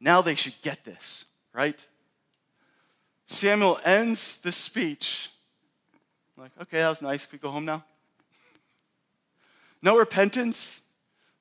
Now 0.00 0.20
they 0.20 0.34
should 0.34 0.60
get 0.62 0.84
this, 0.84 1.26
right? 1.52 1.86
Samuel 3.24 3.78
ends 3.84 4.38
the 4.38 4.52
speech 4.52 5.30
like, 6.36 6.52
okay, 6.62 6.78
that 6.78 6.88
was 6.88 7.02
nice. 7.02 7.26
Can 7.26 7.38
we 7.38 7.42
go 7.42 7.50
home 7.50 7.64
now? 7.64 7.84
No 9.82 9.96
repentance. 9.96 10.82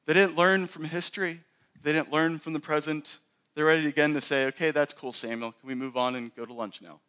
They 0.05 0.13
didn't 0.13 0.35
learn 0.35 0.67
from 0.67 0.85
history. 0.85 1.41
They 1.83 1.93
didn't 1.93 2.11
learn 2.11 2.39
from 2.39 2.53
the 2.53 2.59
present. 2.59 3.17
They're 3.55 3.65
ready 3.65 3.87
again 3.87 4.13
to 4.13 4.21
say, 4.21 4.45
okay, 4.47 4.71
that's 4.71 4.93
cool, 4.93 5.13
Samuel. 5.13 5.53
Can 5.59 5.67
we 5.67 5.75
move 5.75 5.97
on 5.97 6.15
and 6.15 6.33
go 6.35 6.45
to 6.45 6.53
lunch 6.53 6.81
now? 6.81 6.99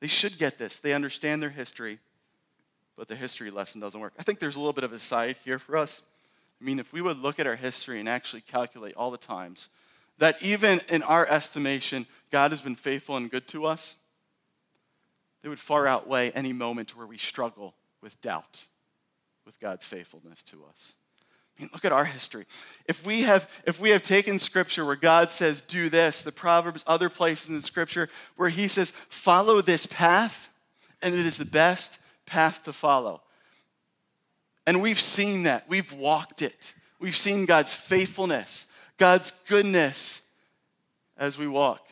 They 0.00 0.06
should 0.06 0.38
get 0.38 0.58
this. 0.58 0.78
They 0.78 0.94
understand 0.94 1.42
their 1.42 1.50
history, 1.50 1.98
but 2.96 3.08
the 3.08 3.16
history 3.16 3.50
lesson 3.50 3.80
doesn't 3.80 4.00
work. 4.00 4.14
I 4.18 4.22
think 4.22 4.38
there's 4.38 4.56
a 4.56 4.60
little 4.60 4.72
bit 4.72 4.84
of 4.84 4.92
a 4.92 4.98
side 4.98 5.36
here 5.44 5.58
for 5.58 5.76
us. 5.76 6.02
I 6.60 6.64
mean, 6.64 6.78
if 6.78 6.92
we 6.92 7.02
would 7.02 7.18
look 7.18 7.38
at 7.38 7.46
our 7.46 7.56
history 7.56 8.00
and 8.00 8.08
actually 8.08 8.42
calculate 8.42 8.94
all 8.96 9.10
the 9.10 9.18
times 9.18 9.68
that 10.18 10.42
even 10.42 10.80
in 10.88 11.02
our 11.02 11.26
estimation, 11.26 12.06
God 12.30 12.50
has 12.50 12.60
been 12.60 12.76
faithful 12.76 13.16
and 13.16 13.30
good 13.30 13.48
to 13.48 13.66
us, 13.66 13.96
they 15.42 15.48
would 15.48 15.58
far 15.58 15.86
outweigh 15.86 16.30
any 16.30 16.52
moment 16.52 16.96
where 16.96 17.06
we 17.06 17.16
struggle 17.16 17.74
with 18.02 18.20
doubt 18.20 18.66
with 19.50 19.58
God's 19.58 19.84
faithfulness 19.84 20.44
to 20.44 20.64
us. 20.70 20.94
I 21.58 21.62
mean, 21.62 21.70
look 21.72 21.84
at 21.84 21.90
our 21.90 22.04
history. 22.04 22.46
If 22.86 23.04
we 23.04 23.22
have 23.22 23.50
if 23.66 23.80
we 23.80 23.90
have 23.90 24.00
taken 24.00 24.38
scripture 24.38 24.84
where 24.84 24.94
God 24.94 25.32
says 25.32 25.60
do 25.60 25.88
this, 25.88 26.22
the 26.22 26.30
proverbs, 26.30 26.84
other 26.86 27.08
places 27.08 27.50
in 27.50 27.60
scripture 27.60 28.08
where 28.36 28.48
he 28.48 28.68
says 28.68 28.92
follow 29.08 29.60
this 29.60 29.86
path 29.86 30.50
and 31.02 31.16
it 31.16 31.26
is 31.26 31.36
the 31.36 31.44
best 31.44 31.98
path 32.26 32.62
to 32.62 32.72
follow. 32.72 33.22
And 34.68 34.80
we've 34.80 35.00
seen 35.00 35.42
that. 35.42 35.68
We've 35.68 35.92
walked 35.92 36.42
it. 36.42 36.72
We've 37.00 37.16
seen 37.16 37.44
God's 37.44 37.74
faithfulness, 37.74 38.66
God's 38.98 39.32
goodness 39.48 40.22
as 41.18 41.38
we 41.38 41.48
walk 41.48 41.89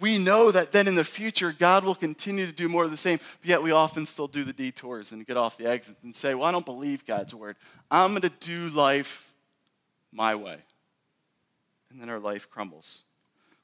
we 0.00 0.18
know 0.18 0.50
that 0.50 0.70
then 0.70 0.86
in 0.86 0.94
the 0.94 1.04
future, 1.04 1.52
God 1.52 1.84
will 1.84 1.94
continue 1.94 2.46
to 2.46 2.52
do 2.52 2.68
more 2.68 2.84
of 2.84 2.90
the 2.90 2.96
same, 2.96 3.18
but 3.40 3.48
yet 3.48 3.62
we 3.62 3.72
often 3.72 4.06
still 4.06 4.28
do 4.28 4.44
the 4.44 4.52
detours 4.52 5.12
and 5.12 5.26
get 5.26 5.36
off 5.36 5.58
the 5.58 5.66
exits 5.66 6.02
and 6.04 6.14
say, 6.14 6.34
Well, 6.34 6.44
I 6.44 6.52
don't 6.52 6.64
believe 6.64 7.04
God's 7.04 7.34
word. 7.34 7.56
I'm 7.90 8.10
going 8.10 8.22
to 8.22 8.28
do 8.28 8.68
life 8.68 9.32
my 10.12 10.34
way. 10.34 10.56
And 11.90 12.00
then 12.00 12.08
our 12.08 12.20
life 12.20 12.48
crumbles. 12.48 13.02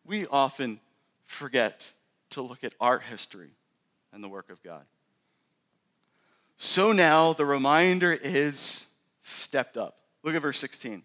We 0.04 0.26
often 0.26 0.80
forget 1.24 1.92
to 2.30 2.42
look 2.42 2.64
at 2.64 2.74
art 2.80 3.02
history 3.02 3.50
and 4.12 4.22
the 4.22 4.28
work 4.28 4.50
of 4.50 4.62
God. 4.62 4.84
So 6.56 6.92
now 6.92 7.32
the 7.32 7.44
reminder 7.44 8.12
is 8.12 8.92
stepped 9.20 9.76
up. 9.76 9.98
Look 10.22 10.34
at 10.34 10.42
verse 10.42 10.58
16. 10.58 11.02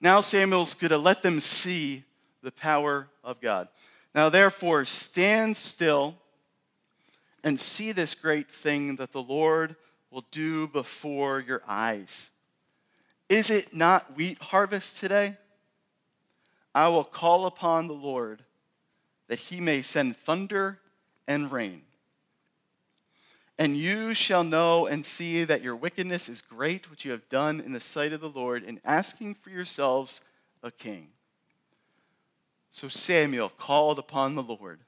Now 0.00 0.20
Samuel's 0.20 0.74
going 0.74 0.90
to 0.90 0.98
let 0.98 1.22
them 1.22 1.40
see 1.40 2.04
the 2.42 2.52
power 2.52 3.08
of 3.24 3.40
God. 3.40 3.68
Now, 4.14 4.28
therefore, 4.28 4.84
stand 4.84 5.56
still 5.56 6.16
and 7.44 7.58
see 7.58 7.92
this 7.92 8.14
great 8.14 8.50
thing 8.50 8.96
that 8.96 9.12
the 9.12 9.22
Lord 9.22 9.76
will 10.10 10.24
do 10.30 10.66
before 10.68 11.40
your 11.40 11.62
eyes. 11.66 12.30
Is 13.28 13.50
it 13.50 13.74
not 13.74 14.16
wheat 14.16 14.40
harvest 14.40 14.96
today? 14.98 15.36
I 16.74 16.88
will 16.88 17.04
call 17.04 17.46
upon 17.46 17.86
the 17.86 17.94
Lord 17.94 18.44
that 19.28 19.38
he 19.38 19.60
may 19.60 19.82
send 19.82 20.16
thunder 20.16 20.78
and 21.26 21.52
rain. 21.52 21.82
And 23.58 23.76
you 23.76 24.14
shall 24.14 24.44
know 24.44 24.86
and 24.86 25.04
see 25.04 25.44
that 25.44 25.62
your 25.62 25.74
wickedness 25.74 26.28
is 26.28 26.40
great, 26.40 26.90
which 26.90 27.04
you 27.04 27.10
have 27.10 27.28
done 27.28 27.60
in 27.60 27.72
the 27.72 27.80
sight 27.80 28.12
of 28.12 28.20
the 28.20 28.28
Lord, 28.28 28.62
in 28.62 28.80
asking 28.84 29.34
for 29.34 29.50
yourselves 29.50 30.22
a 30.62 30.70
king. 30.70 31.08
So 32.78 32.86
Samuel 32.86 33.48
called 33.48 33.98
upon 33.98 34.36
the 34.36 34.42
Lord, 34.44 34.78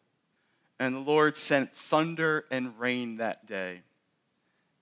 and 0.79 0.94
the 0.94 1.00
Lord 1.00 1.37
sent 1.37 1.72
thunder 1.72 2.44
and 2.48 2.79
rain 2.79 3.16
that 3.16 3.46
day. 3.46 3.81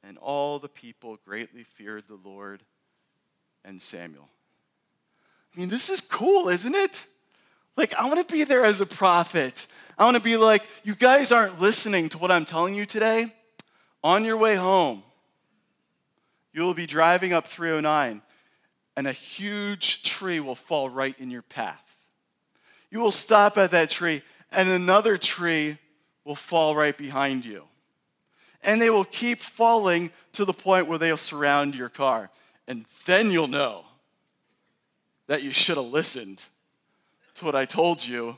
And 0.05 0.19
all 0.19 0.59
the 0.59 0.69
people 0.69 1.19
greatly 1.25 1.63
feared 1.63 2.05
the 2.07 2.19
Lord 2.23 2.63
and 3.65 3.81
Samuel. 3.81 4.29
I 5.55 5.59
mean, 5.59 5.71
this 5.71 5.89
is 5.89 6.03
cool, 6.03 6.51
isn't 6.51 6.75
it? 6.75 7.07
Like, 7.79 7.95
I 7.95 8.07
want 8.11 8.29
to 8.29 8.31
be 8.31 8.45
there 8.45 8.67
as 8.67 8.83
a 8.83 8.87
prophet. 8.87 9.67
I 9.99 10.05
want 10.05 10.19
to 10.19 10.23
be 10.23 10.37
like, 10.37 10.65
you 10.85 10.95
guys 10.95 11.33
aren't 11.33 11.59
listening 11.59 12.11
to 12.11 12.19
what 12.19 12.31
I'm 12.31 12.45
telling 12.45 12.75
you 12.75 12.85
today. 12.85 13.33
On 14.05 14.23
your 14.23 14.37
way 14.37 14.55
home, 14.55 15.03
you 16.53 16.61
will 16.61 16.75
be 16.75 16.87
driving 16.87 17.33
up 17.33 17.47
309, 17.47 18.21
and 18.99 19.07
a 19.07 19.13
huge 19.13 20.03
tree 20.03 20.41
will 20.41 20.55
fall 20.55 20.91
right 20.91 21.19
in 21.19 21.31
your 21.31 21.41
path. 21.41 21.98
You 22.91 23.01
will 23.01 23.13
stop 23.13 23.59
at 23.59 23.71
that 23.73 23.91
tree, 23.91 24.23
and 24.53 24.69
another 24.69 25.19
tree 25.19 25.79
will 26.25 26.35
fall 26.35 26.75
right 26.75 26.97
behind 26.97 27.45
you. 27.45 27.65
And 28.65 28.83
they 28.83 28.91
will 28.91 29.05
keep 29.05 29.39
falling 29.41 30.11
to 30.33 30.45
the 30.45 30.53
point 30.53 30.89
where 30.89 30.99
they'll 30.99 31.17
surround 31.17 31.75
your 31.75 31.89
car. 31.89 32.31
And 32.67 32.85
then 33.07 33.31
you'll 33.31 33.49
know 33.49 33.85
that 35.27 35.43
you 35.43 35.53
should 35.53 35.77
have 35.77 35.87
listened 35.87 36.45
to 37.37 37.45
what 37.45 37.55
I 37.55 37.65
told 37.65 38.05
you. 38.05 38.37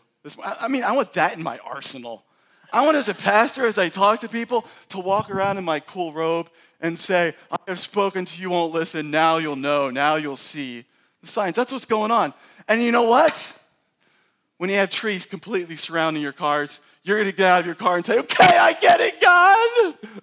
I 0.60 0.68
mean, 0.68 0.84
I 0.84 0.92
want 0.92 1.12
that 1.14 1.36
in 1.36 1.42
my 1.42 1.58
arsenal. 1.58 2.24
I 2.72 2.84
want, 2.84 2.96
as 2.96 3.08
a 3.08 3.14
pastor, 3.14 3.66
as 3.66 3.78
I 3.78 3.88
talk 3.88 4.20
to 4.20 4.28
people, 4.28 4.64
to 4.90 4.98
walk 4.98 5.30
around 5.30 5.58
in 5.58 5.64
my 5.64 5.80
cool 5.80 6.12
robe 6.12 6.50
and 6.80 6.98
say, 6.98 7.34
I 7.50 7.56
have 7.66 7.80
spoken 7.80 8.24
to 8.24 8.42
you, 8.42 8.50
won't 8.50 8.72
listen. 8.72 9.10
Now 9.10 9.38
you'll 9.38 9.56
know. 9.56 9.90
Now 9.90 10.16
you'll 10.16 10.36
see 10.36 10.84
the 11.20 11.26
signs. 11.26 11.56
That's 11.56 11.72
what's 11.72 11.86
going 11.86 12.10
on. 12.10 12.32
And 12.68 12.82
you 12.82 12.92
know 12.92 13.04
what? 13.04 13.59
When 14.60 14.68
you 14.68 14.76
have 14.76 14.90
trees 14.90 15.24
completely 15.24 15.74
surrounding 15.74 16.22
your 16.22 16.34
cars, 16.34 16.80
you're 17.02 17.16
going 17.16 17.30
to 17.30 17.34
get 17.34 17.46
out 17.46 17.60
of 17.60 17.66
your 17.66 17.74
car 17.74 17.96
and 17.96 18.04
say, 18.04 18.18
Okay, 18.18 18.44
I 18.44 18.74
get 18.74 19.00
it, 19.00 19.18
God. 19.18 19.94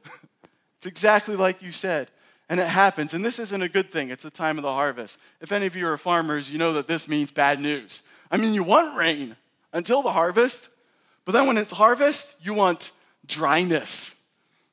it's 0.78 0.86
exactly 0.86 1.36
like 1.36 1.64
you 1.64 1.72
said. 1.72 2.08
And 2.48 2.60
it 2.60 2.68
happens. 2.68 3.16
And 3.16 3.26
this 3.26 3.40
isn't 3.40 3.64
a 3.64 3.68
good 3.68 3.90
thing. 3.90 4.12
It's 4.12 4.22
the 4.22 4.30
time 4.30 4.60
of 4.60 4.62
the 4.62 4.72
harvest. 4.72 5.18
If 5.42 5.52
any 5.52 5.66
of 5.66 5.76
you 5.76 5.88
are 5.88 5.98
farmers, 5.98 6.52
you 6.52 6.60
know 6.60 6.74
that 6.74 6.88
this 6.88 7.08
means 7.08 7.32
bad 7.32 7.60
news. 7.60 8.04
I 8.30 8.38
mean, 8.38 8.54
you 8.54 8.62
want 8.62 8.96
rain 8.96 9.38
until 9.74 10.04
the 10.04 10.12
harvest, 10.12 10.70
but 11.26 11.32
then 11.32 11.48
when 11.48 11.58
it's 11.58 11.72
harvest, 11.72 12.38
you 12.46 12.54
want 12.54 12.92
dryness 13.26 14.22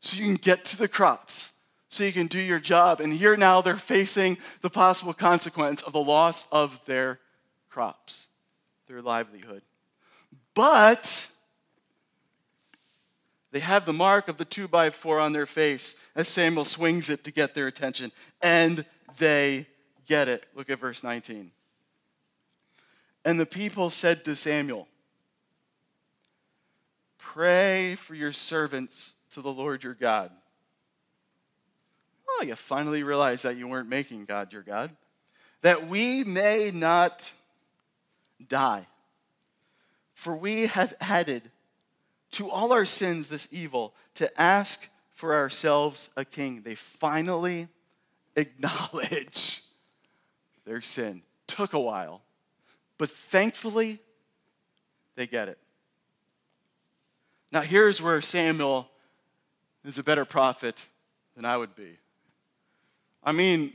so 0.01 0.19
you 0.19 0.25
can 0.25 0.37
get 0.37 0.67
to 0.67 0.77
the 0.77 0.89
crops, 0.89 1.53
so 1.89 2.05
you 2.05 2.13
can 2.13 2.27
do 2.27 2.39
your 2.39 2.61
job. 2.61 3.01
And 3.01 3.15
here 3.15 3.35
now 3.35 3.63
they're 3.63 3.79
facing 3.79 4.37
the 4.61 4.69
possible 4.69 5.15
consequence 5.15 5.81
of 5.81 5.95
the 5.95 6.05
loss 6.05 6.47
of 6.53 6.85
their 6.85 7.19
crops, 7.71 8.27
their 8.87 9.03
livelihood. 9.03 9.63
But 10.55 11.29
they 13.53 13.61
have 13.61 13.87
the 13.87 13.93
mark 13.93 14.29
of 14.29 14.37
the 14.37 14.45
two 14.45 14.67
by 14.67 14.91
four 14.91 15.21
on 15.21 15.33
their 15.33 15.47
face 15.47 15.97
as 16.17 16.29
Samuel 16.29 16.65
swings 16.65 17.11
it 17.11 17.25
to 17.25 17.31
get 17.31 17.55
their 17.55 17.67
attention, 17.67 18.13
and 18.43 18.85
they 19.19 19.67
get 20.07 20.29
it. 20.29 20.47
Look 20.55 20.71
at 20.71 20.81
verse 20.81 21.03
19. 21.03 21.51
And 23.25 23.41
the 23.41 23.47
people 23.47 23.91
said 23.91 24.25
to 24.25 24.37
Samuel, 24.37 24.89
Pray 27.19 27.95
for 27.95 28.15
your 28.15 28.33
servants 28.33 29.15
to 29.33 29.41
the 29.41 29.53
Lord 29.53 29.83
your 29.83 29.95
God. 29.95 30.31
Oh, 32.29 32.45
you 32.47 32.55
finally 32.55 33.03
realized 33.03 33.45
that 33.45 33.57
you 33.57 33.69
weren't 33.69 33.89
making 33.89 34.25
God 34.25 34.53
your 34.53 34.63
God. 34.63 34.91
That 35.63 35.87
we 35.87 36.25
may 36.25 36.71
not 36.73 37.33
die. 38.49 38.87
For 40.15 40.37
we 40.37 40.67
have 40.67 40.95
added 41.01 41.51
to 42.33 42.49
all 42.49 42.73
our 42.73 42.85
sins 42.85 43.29
this 43.29 43.49
evil 43.53 43.95
to 44.15 44.41
ask 44.41 44.89
for 45.13 45.35
ourselves 45.35 46.11
a 46.17 46.25
king. 46.25 46.63
They 46.63 46.75
finally 46.75 47.69
acknowledge 48.37 49.63
their 50.65 50.81
sin. 50.81 51.23
Took 51.47 51.73
a 51.73 51.81
while, 51.81 52.23
but 52.99 53.11
thankfully, 53.11 53.99
they 55.15 55.27
get 55.27 55.49
it. 55.49 55.59
Now, 57.53 57.61
here's 57.61 58.03
where 58.03 58.21
Samuel 58.21 58.89
is 59.85 59.99
a 59.99 60.03
better 60.03 60.25
prophet 60.25 60.85
than 61.37 61.45
I 61.45 61.57
would 61.57 61.77
be. 61.77 61.99
I 63.23 63.33
mean, 63.33 63.73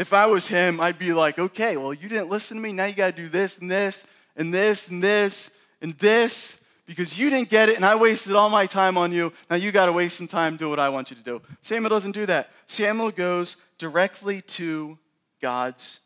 if 0.00 0.14
I 0.14 0.24
was 0.24 0.48
him, 0.48 0.80
I'd 0.80 0.98
be 0.98 1.12
like, 1.12 1.38
okay, 1.38 1.76
well, 1.76 1.92
you 1.92 2.08
didn't 2.08 2.30
listen 2.30 2.56
to 2.56 2.62
me. 2.62 2.72
Now 2.72 2.86
you 2.86 2.94
got 2.94 3.14
to 3.14 3.22
do 3.22 3.28
this 3.28 3.58
and 3.58 3.70
this 3.70 4.06
and 4.34 4.52
this 4.52 4.88
and 4.88 5.02
this 5.02 5.54
and 5.82 5.92
this 5.98 6.64
because 6.86 7.18
you 7.18 7.28
didn't 7.28 7.50
get 7.50 7.68
it 7.68 7.76
and 7.76 7.84
I 7.84 7.96
wasted 7.96 8.34
all 8.34 8.48
my 8.48 8.64
time 8.64 8.96
on 8.96 9.12
you. 9.12 9.30
Now 9.50 9.56
you 9.56 9.70
got 9.72 9.86
to 9.86 9.92
waste 9.92 10.16
some 10.16 10.26
time, 10.26 10.56
do 10.56 10.70
what 10.70 10.78
I 10.78 10.88
want 10.88 11.10
you 11.10 11.16
to 11.16 11.22
do. 11.22 11.42
Samuel 11.60 11.90
doesn't 11.90 12.12
do 12.12 12.24
that. 12.24 12.48
Samuel 12.66 13.10
goes 13.10 13.58
directly 13.76 14.40
to 14.40 14.98
God's 15.42 16.00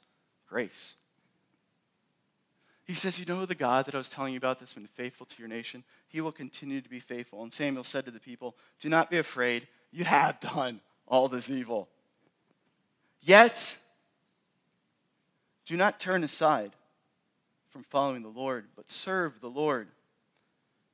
grace. 0.48 0.96
He 2.86 2.94
says, 2.94 3.20
You 3.20 3.26
know 3.26 3.46
the 3.46 3.54
God 3.54 3.86
that 3.86 3.94
I 3.94 3.98
was 3.98 4.08
telling 4.08 4.32
you 4.32 4.38
about 4.38 4.58
that's 4.58 4.74
been 4.74 4.88
faithful 4.88 5.26
to 5.26 5.38
your 5.38 5.48
nation? 5.48 5.84
He 6.08 6.20
will 6.20 6.32
continue 6.32 6.80
to 6.80 6.90
be 6.90 6.98
faithful. 6.98 7.44
And 7.44 7.52
Samuel 7.52 7.84
said 7.84 8.06
to 8.06 8.10
the 8.10 8.18
people, 8.18 8.56
Do 8.80 8.88
not 8.88 9.08
be 9.08 9.18
afraid. 9.18 9.68
You 9.92 10.02
have 10.02 10.40
done 10.40 10.80
all 11.06 11.28
this 11.28 11.48
evil. 11.48 11.88
Yet, 13.20 13.78
do 15.66 15.76
not 15.76 16.00
turn 16.00 16.24
aside 16.24 16.72
from 17.70 17.84
following 17.84 18.22
the 18.22 18.28
Lord, 18.28 18.66
but 18.76 18.90
serve 18.90 19.40
the 19.40 19.48
Lord 19.48 19.88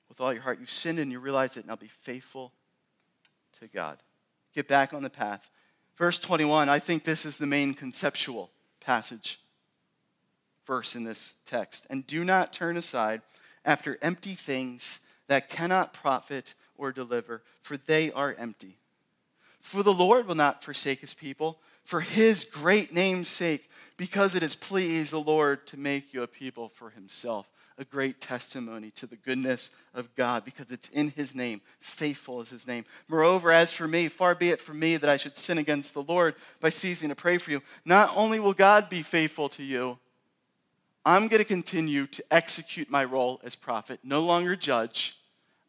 with 0.08 0.20
all 0.20 0.32
your 0.32 0.42
heart. 0.42 0.60
You've 0.60 0.70
sinned 0.70 0.98
and 0.98 1.10
you 1.10 1.18
realize 1.18 1.56
it. 1.56 1.66
Now 1.66 1.76
be 1.76 1.88
faithful 1.88 2.52
to 3.60 3.66
God. 3.68 3.98
Get 4.54 4.68
back 4.68 4.92
on 4.92 5.02
the 5.02 5.10
path. 5.10 5.50
Verse 5.96 6.18
21, 6.18 6.68
I 6.68 6.78
think 6.78 7.04
this 7.04 7.26
is 7.26 7.36
the 7.36 7.46
main 7.46 7.74
conceptual 7.74 8.50
passage 8.80 9.38
verse 10.66 10.94
in 10.94 11.04
this 11.04 11.36
text. 11.46 11.86
And 11.90 12.06
do 12.06 12.24
not 12.24 12.52
turn 12.52 12.76
aside 12.76 13.22
after 13.64 13.98
empty 14.02 14.34
things 14.34 15.00
that 15.26 15.48
cannot 15.48 15.92
profit 15.92 16.54
or 16.76 16.92
deliver, 16.92 17.42
for 17.60 17.76
they 17.76 18.10
are 18.12 18.34
empty. 18.38 18.78
For 19.60 19.82
the 19.82 19.92
Lord 19.92 20.26
will 20.26 20.34
not 20.34 20.64
forsake 20.64 21.00
his 21.00 21.12
people 21.12 21.58
for 21.84 22.00
his 22.00 22.44
great 22.44 22.92
name's 22.92 23.28
sake, 23.28 23.68
because 24.00 24.34
it 24.34 24.40
has 24.40 24.54
pleased 24.54 25.12
the 25.12 25.20
Lord 25.20 25.66
to 25.66 25.78
make 25.78 26.14
you 26.14 26.22
a 26.22 26.26
people 26.26 26.70
for 26.70 26.88
himself, 26.88 27.50
a 27.76 27.84
great 27.84 28.18
testimony 28.18 28.90
to 28.92 29.06
the 29.06 29.14
goodness 29.14 29.70
of 29.92 30.14
God, 30.14 30.42
because 30.42 30.72
it's 30.72 30.88
in 30.88 31.10
his 31.10 31.34
name. 31.34 31.60
Faithful 31.80 32.40
is 32.40 32.48
his 32.48 32.66
name. 32.66 32.86
Moreover, 33.08 33.52
as 33.52 33.74
for 33.74 33.86
me, 33.86 34.08
far 34.08 34.34
be 34.34 34.48
it 34.48 34.60
from 34.62 34.78
me 34.78 34.96
that 34.96 35.10
I 35.10 35.18
should 35.18 35.36
sin 35.36 35.58
against 35.58 35.92
the 35.92 36.00
Lord 36.00 36.34
by 36.60 36.70
ceasing 36.70 37.10
to 37.10 37.14
pray 37.14 37.36
for 37.36 37.50
you. 37.50 37.60
Not 37.84 38.10
only 38.16 38.40
will 38.40 38.54
God 38.54 38.88
be 38.88 39.02
faithful 39.02 39.50
to 39.50 39.62
you, 39.62 39.98
I'm 41.04 41.28
going 41.28 41.40
to 41.40 41.44
continue 41.44 42.06
to 42.06 42.24
execute 42.30 42.88
my 42.88 43.04
role 43.04 43.38
as 43.44 43.54
prophet, 43.54 44.00
no 44.02 44.22
longer 44.22 44.56
judge, 44.56 45.14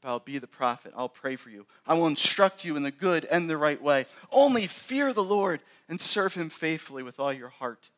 but 0.02 0.08
I'll 0.08 0.20
be 0.20 0.38
the 0.38 0.48
prophet. 0.48 0.94
I'll 0.96 1.10
pray 1.10 1.36
for 1.36 1.50
you. 1.50 1.66
I 1.86 1.96
will 1.96 2.08
instruct 2.08 2.64
you 2.64 2.78
in 2.78 2.84
the 2.84 2.92
good 2.92 3.26
and 3.26 3.50
the 3.50 3.58
right 3.58 3.82
way. 3.82 4.06
Only 4.32 4.68
fear 4.68 5.12
the 5.12 5.22
Lord 5.22 5.60
and 5.90 6.00
serve 6.00 6.36
him 6.36 6.50
faithfully 6.50 7.04
with 7.04 7.20
all 7.20 7.34
your 7.34 7.50
heart. 7.50 7.90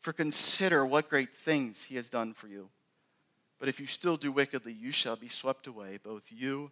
For 0.00 0.12
consider 0.12 0.84
what 0.84 1.10
great 1.10 1.34
things 1.34 1.84
he 1.84 1.96
has 1.96 2.08
done 2.08 2.32
for 2.32 2.48
you. 2.48 2.68
But 3.58 3.68
if 3.68 3.78
you 3.78 3.86
still 3.86 4.16
do 4.16 4.32
wickedly, 4.32 4.72
you 4.72 4.90
shall 4.90 5.16
be 5.16 5.28
swept 5.28 5.66
away, 5.66 5.98
both 6.02 6.24
you 6.30 6.70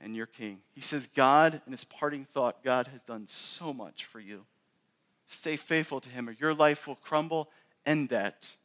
and 0.00 0.14
your 0.14 0.26
king. 0.26 0.60
He 0.72 0.80
says, 0.80 1.08
God, 1.08 1.60
in 1.66 1.72
his 1.72 1.84
parting 1.84 2.24
thought, 2.24 2.62
God 2.62 2.86
has 2.88 3.02
done 3.02 3.26
so 3.26 3.74
much 3.74 4.04
for 4.04 4.20
you. 4.20 4.44
Stay 5.26 5.56
faithful 5.56 6.00
to 6.00 6.08
him, 6.08 6.28
or 6.28 6.32
your 6.32 6.54
life 6.54 6.86
will 6.86 6.96
crumble, 6.96 7.50
and 7.84 8.08
that 8.08 8.56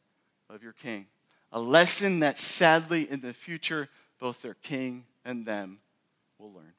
of 0.48 0.62
your 0.62 0.72
king. 0.72 1.06
A 1.52 1.60
lesson 1.60 2.20
that 2.20 2.38
sadly 2.38 3.10
in 3.10 3.20
the 3.20 3.32
future, 3.32 3.88
both 4.18 4.42
their 4.42 4.54
king 4.54 5.04
and 5.24 5.44
them 5.44 5.78
we'll 6.38 6.52
learn. 6.52 6.72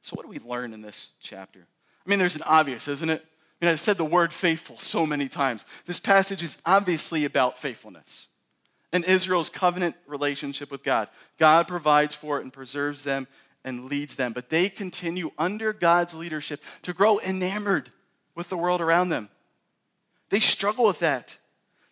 So, 0.00 0.14
what 0.14 0.22
do 0.22 0.28
we 0.28 0.38
learn 0.38 0.72
in 0.72 0.82
this 0.82 1.12
chapter? 1.20 1.60
I 1.60 2.08
mean, 2.08 2.18
there's 2.18 2.36
an 2.36 2.42
obvious, 2.46 2.86
isn't 2.86 3.10
it? 3.10 3.24
I 3.60 3.64
mean, 3.64 3.72
I 3.72 3.76
said 3.76 3.96
the 3.96 4.04
word 4.04 4.32
faithful 4.32 4.78
so 4.78 5.06
many 5.06 5.28
times. 5.28 5.64
This 5.86 5.98
passage 5.98 6.42
is 6.42 6.58
obviously 6.66 7.24
about 7.24 7.58
faithfulness 7.58 8.28
and 8.92 9.04
Israel's 9.04 9.50
covenant 9.50 9.96
relationship 10.06 10.70
with 10.70 10.82
God. 10.82 11.08
God 11.38 11.68
provides 11.68 12.14
for 12.14 12.38
it 12.38 12.44
and 12.44 12.52
preserves 12.52 13.04
them 13.04 13.26
and 13.64 13.86
leads 13.86 14.16
them, 14.16 14.32
but 14.32 14.48
they 14.48 14.68
continue 14.68 15.30
under 15.38 15.72
God's 15.72 16.14
leadership 16.14 16.62
to 16.82 16.92
grow 16.92 17.18
enamored 17.20 17.90
with 18.34 18.48
the 18.48 18.56
world 18.56 18.80
around 18.80 19.08
them. 19.08 19.28
They 20.30 20.40
struggle 20.40 20.86
with 20.86 21.00
that, 21.00 21.36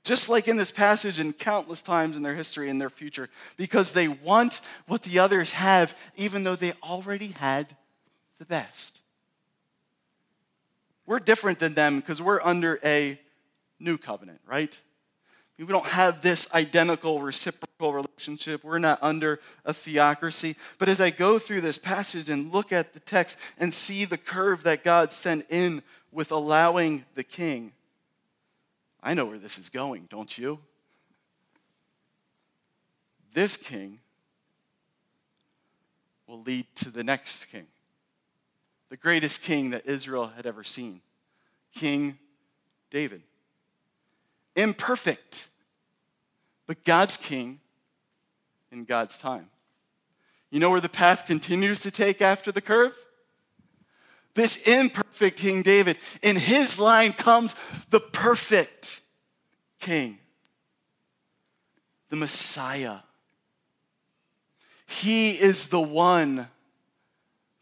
just 0.03 0.29
like 0.29 0.49
in 0.49 0.57
this 0.57 0.71
passage 0.71 1.19
and 1.19 1.37
countless 1.37 1.83
times 1.83 2.17
in 2.17 2.23
their 2.23 2.35
history 2.35 2.69
and 2.69 2.81
their 2.81 2.91
future, 2.91 3.29
because 3.57 3.93
they 3.93 4.09
want 4.09 4.61
what 4.87 5.03
the 5.03 5.19
others 5.19 5.53
have, 5.53 5.97
even 6.17 6.45
though 6.45 6.57
they 6.57 6.73
already 6.83 7.29
had 7.29 7.75
the 8.39 8.47
best. 8.47 9.01
We're 11.07 11.21
different 11.21 11.59
than 11.59 11.75
them 11.75 12.01
because 12.01 12.23
we're 12.23 12.41
under 12.43 12.79
a 12.85 13.19
new 13.79 13.99
covenant, 13.99 14.41
right? 14.47 14.79
We 15.59 15.67
don't 15.67 15.87
have 15.87 16.21
this 16.21 16.53
identical 16.53 17.21
reciprocal 17.21 17.93
relationship. 17.93 18.65
We're 18.65 18.79
not 18.79 18.99
under 19.03 19.39
a 19.65 19.73
theocracy. 19.73 20.57
But 20.79 20.89
as 20.89 21.01
I 21.01 21.11
go 21.11 21.39
through 21.39 21.61
this 21.61 21.79
passage 21.79 22.29
and 22.29 22.53
look 22.53 22.73
at 22.73 22.93
the 22.93 23.01
text 23.01 23.39
and 23.59 23.73
see 23.73 24.05
the 24.05 24.19
curve 24.19 24.65
that 24.65 24.83
God 24.83 25.13
sent 25.13 25.47
in 25.51 25.83
with 26.11 26.33
allowing 26.33 27.05
the 27.15 27.23
king, 27.23 27.73
I 29.01 29.15
know 29.15 29.27
where 29.27 29.39
this 29.39 29.59
is 29.59 29.69
going, 29.69 30.09
don't 30.11 30.37
you? 30.37 30.59
This 33.33 33.57
king 33.57 34.01
will 36.27 36.43
lead 36.43 36.67
to 36.77 36.91
the 36.91 37.05
next 37.05 37.45
king, 37.47 37.67
the 38.95 38.99
greatest 38.99 39.43
king 39.43 39.71
that 39.71 39.87
Israel 39.87 40.31
had 40.37 40.47
ever 40.47 40.63
seen, 40.63 41.01
King 41.75 42.17
David 42.91 43.23
imperfect, 44.55 45.49
but 46.69 46.85
God's 46.85 47.17
king 47.17 47.59
in 48.71 48.85
God's 48.85 49.19
time. 49.19 49.51
You 50.53 50.61
know 50.61 50.71
where 50.71 50.81
the 50.81 50.89
path 50.89 51.27
continues 51.27 51.81
to 51.81 51.91
take 51.91 52.23
after 52.23 52.53
the 52.53 52.61
curve? 52.61 52.97
This 54.35 54.65
imperfect 54.65 55.41
King 55.41 55.63
David. 55.63 55.99
In 56.23 56.37
his 56.37 56.79
line 56.79 57.15
comes 57.15 57.57
the 57.91 57.99
perfect 57.99 59.01
king, 59.81 60.19
the 62.11 62.17
Messiah. 62.17 62.99
He 64.87 65.31
is 65.31 65.67
the 65.67 65.81
one 65.81 66.47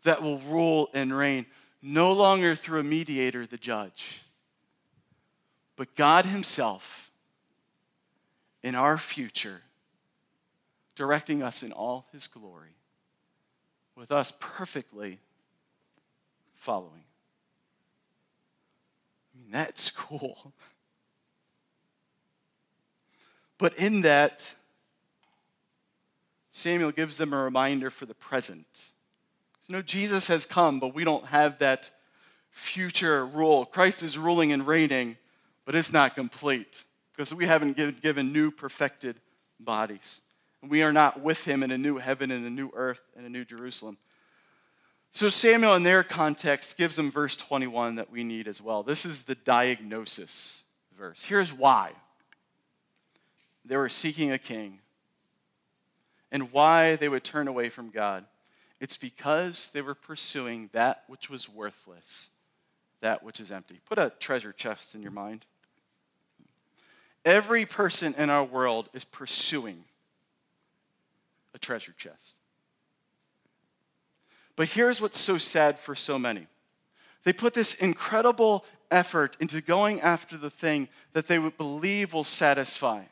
that 0.05 0.23
will 0.23 0.39
rule 0.39 0.91
and 0.95 1.17
reign, 1.17 1.47
no 1.81 2.13
longer 2.13 2.55
through 2.55 2.81
a 2.81 2.85
mediator, 2.85 3.47
the 3.47 3.57
judge 3.57 4.23
but 5.77 5.97
God 5.97 6.27
Himself 6.27 7.11
in 8.63 8.75
our 8.75 8.99
future, 8.99 9.63
directing 10.95 11.43
us 11.43 11.63
in 11.63 11.73
all 11.73 12.07
His 12.13 12.29
glory, 12.29 12.77
with 13.97 14.13
us 14.13 14.33
perfectly 14.39 15.19
following. 16.55 17.03
I 19.35 19.39
mean, 19.41 19.51
that's 19.51 19.91
cool. 19.91 20.53
But 23.59 23.77
in 23.77 24.03
that, 24.03 24.55
Samuel 26.51 26.93
gives 26.93 27.17
them 27.17 27.33
a 27.33 27.43
reminder 27.43 27.91
for 27.91 28.07
the 28.07 28.15
present. 28.15 28.93
You 29.69 29.77
know, 29.77 29.83
Jesus 29.83 30.27
has 30.29 30.45
come, 30.45 30.81
but 30.81 30.95
we 30.95 31.05
don't 31.05 31.27
have 31.27 31.59
that 31.59 31.91
future 32.51 33.25
rule. 33.25 33.65
Christ 33.65 34.03
is 34.03 34.19
ruling 34.19 34.53
and 34.53 34.67
reigning, 34.67 35.17
but 35.65 35.75
it's 35.75 35.93
not 35.93 36.15
complete 36.15 36.85
because 37.13 37.35
we 37.35 37.47
haven't 37.47 37.77
given, 37.77 37.97
given 38.03 38.33
new 38.33 38.51
perfected 38.51 39.17
bodies. 39.61 40.21
And 40.61 40.71
we 40.71 40.83
are 40.83 40.93
not 40.93 41.21
with 41.21 41.45
him 41.45 41.63
in 41.63 41.71
a 41.71 41.79
new 41.79 41.99
heaven 41.99 42.31
and 42.31 42.45
a 42.45 42.51
new 42.51 42.71
earth 42.75 43.01
and 43.17 43.27
a 43.27 43.29
new 43.29 43.45
Jerusalem. 43.45 43.99
So 45.11 45.29
Samuel, 45.29 45.75
in 45.75 45.83
their 45.83 46.03
context, 46.03 46.79
gives 46.79 46.97
them 46.97 47.11
verse 47.11 47.37
21 47.37 47.97
that 47.97 48.11
we 48.11 48.25
need 48.25 48.49
as 48.49 48.63
well. 48.63 48.83
This 48.83 49.05
is 49.05 49.25
the 49.25 49.35
diagnosis 49.35 50.63
verse. 50.97 51.25
Here's 51.25 51.53
why 51.53 51.93
they 53.65 53.77
were 53.77 53.89
seeking 53.89 54.33
a 54.33 54.39
king 54.39 54.79
and 56.31 56.53
why 56.53 56.97
they 56.97 57.09
would 57.09 57.25
turn 57.25 57.49
away 57.49 57.69
from 57.69 57.91
God. 57.91 58.25
It's 58.83 58.97
because 58.97 59.71
they 59.71 59.81
were 59.81 59.95
pursuing 59.95 60.69
that 60.73 61.05
which 61.07 61.31
was 61.31 61.49
worthless, 61.49 62.31
that 63.01 63.23
which 63.23 63.39
is 63.39 63.53
empty. 63.53 63.79
Put 63.89 63.97
a 63.97 64.13
treasure 64.19 64.53
chest 64.53 64.97
in 64.97 65.03
your 65.03 65.13
mind. 65.13 65.47
Every 67.25 67.65
person 67.65 68.13
in 68.19 68.29
our 68.29 68.43
world 68.43 68.89
is 68.93 69.05
pursuing 69.05 69.85
a 71.55 71.61
treasure 71.61 71.95
chest. 71.97 72.35
But 74.57 74.67
here's 74.67 75.01
what's 75.01 75.19
so 75.19 75.39
sad 75.39 75.79
for 75.79 75.95
so 75.95 76.19
many 76.19 76.49
they 77.23 77.33
put 77.33 77.55
this 77.55 77.75
incredible 77.75 78.65
effort 78.91 79.37
into 79.39 79.61
going 79.61 80.01
after 80.01 80.37
the 80.37 80.51
thing 80.51 80.89
that 81.13 81.29
they 81.29 81.39
would 81.39 81.57
believe 81.57 82.15
will 82.15 82.25
satisfy. 82.25 83.03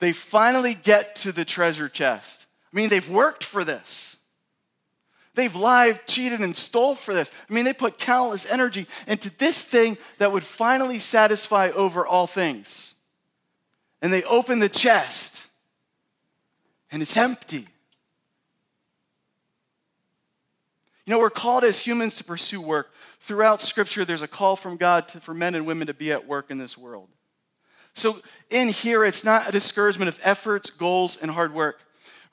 They 0.00 0.10
finally 0.10 0.74
get 0.74 1.14
to 1.16 1.30
the 1.30 1.44
treasure 1.44 1.88
chest. 1.88 2.46
I 2.72 2.76
mean, 2.76 2.88
they've 2.88 3.08
worked 3.08 3.44
for 3.44 3.62
this. 3.62 4.15
They've 5.36 5.54
lied, 5.54 6.00
cheated, 6.06 6.40
and 6.40 6.56
stole 6.56 6.94
for 6.94 7.14
this. 7.14 7.30
I 7.48 7.52
mean, 7.52 7.66
they 7.66 7.74
put 7.74 7.98
countless 7.98 8.50
energy 8.50 8.86
into 9.06 9.30
this 9.36 9.62
thing 9.62 9.98
that 10.16 10.32
would 10.32 10.42
finally 10.42 10.98
satisfy 10.98 11.70
over 11.70 12.06
all 12.06 12.26
things 12.26 12.94
and 14.00 14.12
they 14.12 14.22
open 14.24 14.58
the 14.58 14.68
chest 14.68 15.46
and 16.90 17.02
it's 17.02 17.16
empty. 17.16 17.66
You 21.04 21.12
know, 21.12 21.18
we're 21.18 21.30
called 21.30 21.64
as 21.64 21.80
humans 21.80 22.16
to 22.16 22.24
pursue 22.24 22.60
work. 22.60 22.92
Throughout 23.20 23.60
Scripture, 23.60 24.04
there's 24.04 24.22
a 24.22 24.28
call 24.28 24.56
from 24.56 24.76
God 24.76 25.06
to, 25.08 25.20
for 25.20 25.34
men 25.34 25.54
and 25.54 25.66
women 25.66 25.86
to 25.88 25.94
be 25.94 26.12
at 26.12 26.26
work 26.26 26.50
in 26.50 26.58
this 26.58 26.78
world. 26.78 27.08
So, 27.92 28.18
in 28.50 28.68
here, 28.68 29.04
it's 29.04 29.24
not 29.24 29.48
a 29.48 29.52
discouragement 29.52 30.08
of 30.08 30.20
efforts, 30.22 30.70
goals, 30.70 31.16
and 31.20 31.30
hard 31.30 31.54
work. 31.54 31.80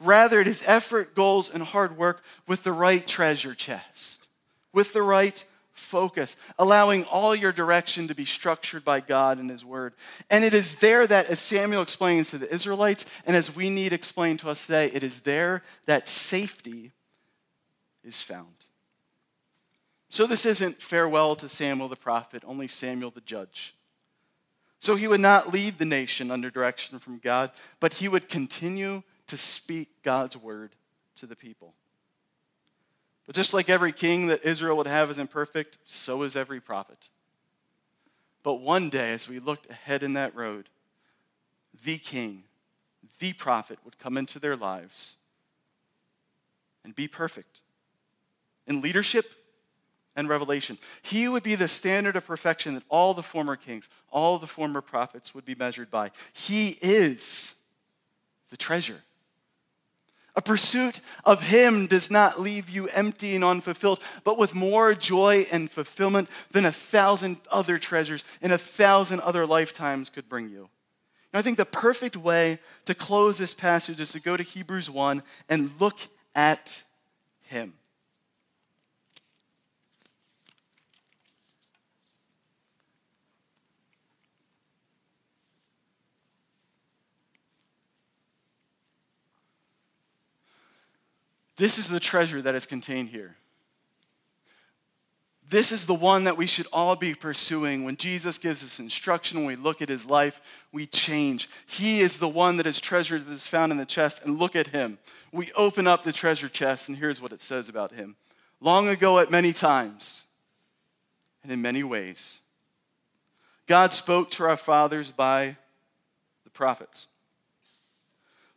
Rather, 0.04 0.40
it 0.42 0.48
is 0.48 0.64
effort, 0.68 1.16
goals, 1.16 1.50
and 1.50 1.64
hard 1.64 1.98
work 1.98 2.24
with 2.48 2.64
the 2.64 2.72
right 2.72 3.06
treasure 3.08 3.56
chest, 3.56 4.28
with 4.74 4.94
the 4.94 5.02
right 5.02 5.44
focus, 5.72 6.36
allowing 6.60 7.04
all 7.06 7.36
your 7.36 7.52
direction 7.52 8.08
to 8.08 8.16
be 8.16 8.26
structured 8.26 8.84
by 8.84 9.00
God 9.00 9.38
and 9.38 9.50
His 9.50 9.64
Word. 9.64 9.94
And 10.30 10.44
it 10.44 10.54
is 10.54 10.76
there 10.76 11.08
that, 11.08 11.28
as 11.28 11.40
Samuel 11.40 11.82
explains 11.82 12.32
to 12.32 12.38
the 12.38 12.54
Israelites, 12.54 13.06
and 13.26 13.36
as 13.36 13.56
we 13.56 13.70
need 13.70 13.94
explained 13.94 14.40
to 14.40 14.50
us 14.50 14.66
today, 14.66 14.90
it 14.94 15.04
is 15.04 15.22
there 15.22 15.64
that 15.86 16.08
safety 16.08 16.92
is 18.04 18.22
found. 18.22 18.48
So 20.10 20.28
this 20.28 20.46
isn't 20.46 20.82
farewell 20.82 21.36
to 21.38 21.50
Samuel 21.50 21.88
the 21.88 21.96
prophet, 21.96 22.44
only 22.46 22.68
Samuel 22.68 23.12
the 23.12 23.22
judge. 23.22 23.74
So 24.80 24.96
he 24.96 25.08
would 25.08 25.22
not 25.22 25.54
lead 25.54 25.78
the 25.78 25.86
nation 25.86 26.30
under 26.30 26.52
direction 26.52 27.00
from 27.00 27.18
God, 27.18 27.52
but 27.80 27.94
he 27.94 28.08
would 28.08 28.28
continue 28.28 29.02
to 29.34 29.38
speak 29.38 30.04
God's 30.04 30.38
word 30.38 30.76
to 31.16 31.26
the 31.26 31.36
people. 31.36 31.74
But 33.26 33.34
just 33.34 33.52
like 33.52 33.68
every 33.68 33.92
king 33.92 34.28
that 34.28 34.46
Israel 34.46 34.78
would 34.78 34.86
have 34.86 35.10
is 35.10 35.18
imperfect, 35.18 35.80
so 35.86 36.22
is 36.22 36.36
every 36.36 36.62
prophet. 36.62 37.10
But 38.44 38.62
one 38.62 38.92
day, 38.92 39.12
as 39.12 39.28
we 39.28 39.40
looked 39.40 39.72
ahead 39.72 40.04
in 40.04 40.14
that 40.14 40.36
road, 40.36 40.70
the 41.84 41.98
king, 41.98 42.44
the 43.18 43.34
prophet 43.34 43.80
would 43.84 43.98
come 43.98 44.18
into 44.20 44.38
their 44.38 44.56
lives 44.56 45.16
and 46.86 46.96
be 46.96 47.08
perfect 47.08 47.62
in 48.68 48.82
leadership 48.82 49.26
and 50.16 50.30
revelation. 50.30 50.78
He 51.02 51.28
would 51.28 51.42
be 51.42 51.56
the 51.56 51.68
standard 51.68 52.16
of 52.16 52.28
perfection 52.28 52.76
that 52.76 52.84
all 52.88 53.16
the 53.16 53.24
former 53.24 53.56
kings, 53.56 53.90
all 54.12 54.38
the 54.38 54.46
former 54.46 54.82
prophets 54.82 55.34
would 55.34 55.44
be 55.44 55.56
measured 55.56 55.90
by. 55.90 56.12
He 56.34 56.78
is 56.84 57.56
the 58.52 58.58
treasure. 58.58 59.02
A 60.36 60.42
pursuit 60.42 61.00
of 61.26 61.44
Him 61.44 61.86
does 61.86 62.10
not 62.10 62.40
leave 62.40 62.70
you 62.70 62.88
empty 62.88 63.36
and 63.36 63.44
unfulfilled, 63.44 64.00
but 64.24 64.38
with 64.38 64.56
more 64.56 64.96
joy 64.96 65.46
and 65.52 65.70
fulfillment 65.70 66.28
than 66.52 66.66
a 66.66 66.72
thousand 66.72 67.38
other 67.52 67.78
treasures 67.78 68.26
in 68.42 68.52
a 68.52 68.58
thousand 68.58 69.20
other 69.22 69.46
lifetimes 69.46 70.10
could 70.10 70.28
bring 70.28 70.50
you. 70.50 70.70
And 71.32 71.40
I 71.40 71.42
think 71.44 71.58
the 71.58 71.66
perfect 71.66 72.18
way 72.18 72.60
to 72.86 72.96
close 72.96 73.38
this 73.38 73.54
passage 73.54 74.00
is 74.00 74.12
to 74.14 74.22
go 74.22 74.36
to 74.36 74.44
Hebrews 74.44 74.90
1 74.90 75.22
and 75.50 75.72
look 75.80 76.00
at 76.36 76.84
Him. 77.44 77.74
This 91.56 91.78
is 91.78 91.90
the 91.90 92.00
treasure 92.00 92.42
that 92.42 92.56
is 92.56 92.66
contained 92.66 93.10
here. 93.10 93.36
This 95.50 95.72
is 95.72 95.86
the 95.86 95.94
one 95.94 96.24
that 96.24 96.38
we 96.38 96.48
should 96.48 96.66
all 96.74 96.96
be 96.96 97.14
pursuing. 97.14 97.84
When 97.84 97.98
Jesus 97.98 98.38
gives 98.38 98.64
us 98.64 98.80
instruction, 98.80 99.40
when 99.40 99.48
we 99.48 99.56
look 99.56 99.82
at 99.82 99.90
his 99.90 100.06
life, 100.06 100.42
we 100.72 100.88
change. 100.88 101.50
He 101.68 102.00
is 102.00 102.18
the 102.18 102.28
one 102.28 102.58
that 102.58 102.66
is 102.66 102.82
treasured 102.82 103.28
that 103.28 103.34
is 103.34 103.46
found 103.46 103.72
in 103.72 103.78
the 103.78 103.86
chest, 103.86 104.24
and 104.24 104.40
look 104.40 104.56
at 104.56 104.68
him. 104.68 104.98
We 105.32 105.52
open 105.56 105.86
up 105.86 106.04
the 106.04 106.12
treasure 106.12 106.50
chest, 106.50 106.90
and 106.90 106.98
here's 106.98 107.22
what 107.22 107.34
it 107.34 107.42
says 107.42 107.70
about 107.70 107.92
him. 107.92 108.16
Long 108.62 108.88
ago, 108.88 109.20
at 109.20 109.30
many 109.30 109.54
times, 109.54 110.26
and 111.44 111.52
in 111.52 111.62
many 111.62 111.84
ways, 111.84 112.42
God 113.68 113.94
spoke 113.94 114.32
to 114.32 114.46
our 114.46 114.58
fathers 114.58 115.12
by 115.12 115.58
the 116.46 116.50
prophets. 116.50 117.08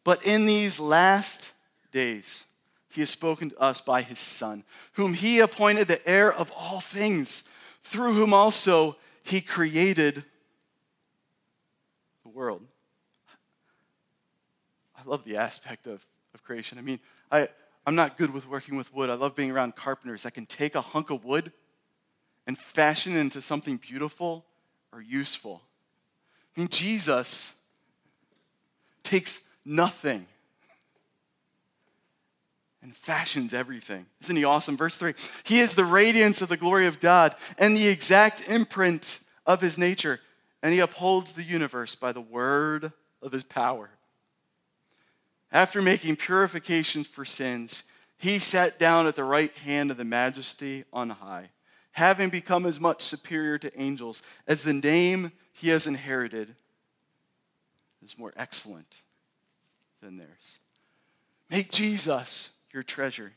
But 0.05 0.25
in 0.25 0.47
these 0.47 0.81
last 0.81 1.53
days, 1.93 2.47
he 2.97 3.03
has 3.03 3.11
spoken 3.11 3.51
to 3.51 3.61
us 3.61 3.81
by 3.81 4.01
his 4.03 4.19
Son, 4.19 4.65
whom 4.95 5.13
he 5.13 5.39
appointed 5.39 5.87
the 5.87 6.07
heir 6.09 6.33
of 6.33 6.51
all 6.57 6.81
things, 6.81 7.45
through 7.83 8.15
whom 8.15 8.33
also 8.33 8.97
he 9.23 9.43
created 9.43 10.25
the 12.23 12.31
world. 12.31 12.63
I 14.97 15.03
love 15.05 15.25
the 15.25 15.37
aspect 15.37 15.87
of, 15.87 16.05
of 16.33 16.43
creation. 16.43 16.79
I 16.79 16.81
mean, 16.81 16.99
I, 17.31 17.49
I'm 17.87 17.95
not 17.95 18.17
good 18.17 18.33
with 18.33 18.49
working 18.49 18.77
with 18.77 18.93
wood. 18.95 19.11
I 19.11 19.15
love 19.15 19.37
being 19.37 19.51
around 19.51 19.77
carpenters 19.77 20.23
that 20.23 20.33
can 20.33 20.47
take 20.47 20.75
a 20.75 20.81
hunk 20.81 21.11
of 21.11 21.23
wood 21.25 21.53
and 22.47 22.59
fashion 22.59 23.15
it 23.15 23.21
into 23.21 23.43
something 23.43 23.77
beautiful 23.77 24.47
or 24.91 25.03
useful. 25.03 25.61
I 26.57 26.61
mean, 26.61 26.69
Jesus 26.69 27.55
takes 29.03 29.43
nothing 29.67 30.27
and 32.87 32.95
fashions 32.97 33.53
everything. 33.53 34.07
Isn't 34.21 34.37
he 34.37 34.45
awesome? 34.45 34.77
Verse 34.77 34.97
3 34.97 35.15
He 35.43 35.59
is 35.59 35.75
the 35.75 35.85
radiance 35.85 36.41
of 36.41 36.49
the 36.49 36.57
glory 36.57 36.87
of 36.87 37.01
God 37.01 37.35
and 37.59 37.77
the 37.77 37.89
exact 37.89 38.49
imprint 38.49 39.19
of 39.45 39.61
his 39.61 39.77
nature, 39.77 40.21
and 40.63 40.73
he 40.73 40.79
upholds 40.79 41.33
the 41.33 41.43
universe 41.43 41.97
by 41.97 42.13
the 42.13 42.21
word 42.21 42.93
of 43.21 43.33
his 43.33 43.43
power. 43.43 43.91
After 45.51 45.83
making 45.83 46.15
purifications 46.15 47.09
for 47.09 47.25
sins, 47.25 47.83
he 48.19 48.39
sat 48.39 48.79
down 48.79 49.09
at 49.09 49.17
the 49.17 49.25
right 49.25 49.53
hand 49.59 49.91
of 49.91 49.97
the 49.97 50.05
majesty 50.05 50.85
on 50.93 51.11
high, 51.11 51.51
having 51.91 52.29
become 52.29 52.67
as 52.67 52.79
much 52.79 53.03
superior 53.03 53.59
to 53.59 53.81
angels 53.81 54.23
as 54.47 54.63
the 54.63 54.73
name 54.73 55.33
he 55.53 55.71
has 55.71 55.89
inherited 55.89 56.55
is 58.01 58.17
more 58.17 58.33
excellent 58.37 59.03
than 60.01 60.19
theirs. 60.19 60.61
Make 61.51 61.73
Jesus 61.73 62.53
your 62.77 62.85
treasure. 62.85 63.33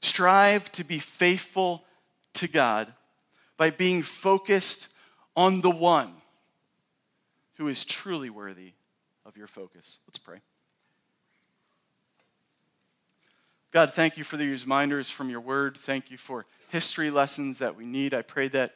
Strive 0.00 0.72
to 0.72 0.82
be 0.82 0.98
faithful 0.98 1.84
to 2.34 2.48
God 2.48 2.92
by 3.56 3.70
being 3.70 4.02
focused 4.02 4.88
on 5.36 5.60
the 5.60 5.70
one 5.70 6.10
who 7.58 7.68
is 7.68 7.84
truly 7.84 8.30
worthy 8.30 8.72
of 9.26 9.36
your 9.36 9.46
focus. 9.46 10.00
Let's 10.08 10.18
pray. 10.18 10.38
God, 13.70 13.92
thank 13.92 14.16
you 14.16 14.24
for 14.24 14.38
these 14.38 14.64
reminders 14.64 15.10
from 15.10 15.28
your 15.28 15.40
word. 15.40 15.76
Thank 15.76 16.10
you 16.10 16.16
for 16.16 16.46
history 16.70 17.10
lessons 17.10 17.58
that 17.58 17.76
we 17.76 17.84
need. 17.84 18.14
I 18.14 18.22
pray 18.22 18.48
that 18.48 18.72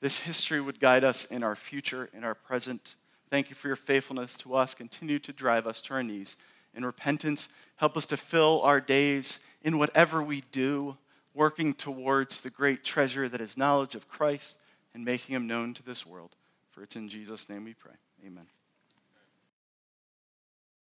this 0.00 0.20
history 0.20 0.60
would 0.60 0.78
guide 0.78 1.02
us 1.02 1.24
in 1.24 1.42
our 1.42 1.56
future, 1.56 2.08
in 2.14 2.22
our 2.22 2.36
present. 2.36 2.94
Thank 3.30 3.50
you 3.50 3.56
for 3.56 3.66
your 3.66 3.76
faithfulness 3.76 4.36
to 4.38 4.54
us. 4.54 4.74
Continue 4.76 5.18
to 5.18 5.32
drive 5.32 5.66
us 5.66 5.80
to 5.82 5.94
our 5.94 6.04
knees 6.04 6.36
in 6.72 6.84
repentance 6.84 7.48
Help 7.78 7.96
us 7.96 8.06
to 8.06 8.16
fill 8.16 8.60
our 8.62 8.80
days 8.80 9.38
in 9.62 9.78
whatever 9.78 10.22
we 10.22 10.42
do, 10.52 10.96
working 11.32 11.72
towards 11.72 12.40
the 12.40 12.50
great 12.50 12.84
treasure 12.84 13.28
that 13.28 13.40
is 13.40 13.56
knowledge 13.56 13.94
of 13.94 14.08
Christ 14.08 14.58
and 14.94 15.04
making 15.04 15.34
him 15.34 15.46
known 15.46 15.74
to 15.74 15.82
this 15.82 16.04
world. 16.04 16.34
For 16.70 16.82
it's 16.82 16.96
in 16.96 17.08
Jesus' 17.08 17.48
name 17.48 17.64
we 17.64 17.74
pray. 17.74 17.94
Amen. 18.26 18.46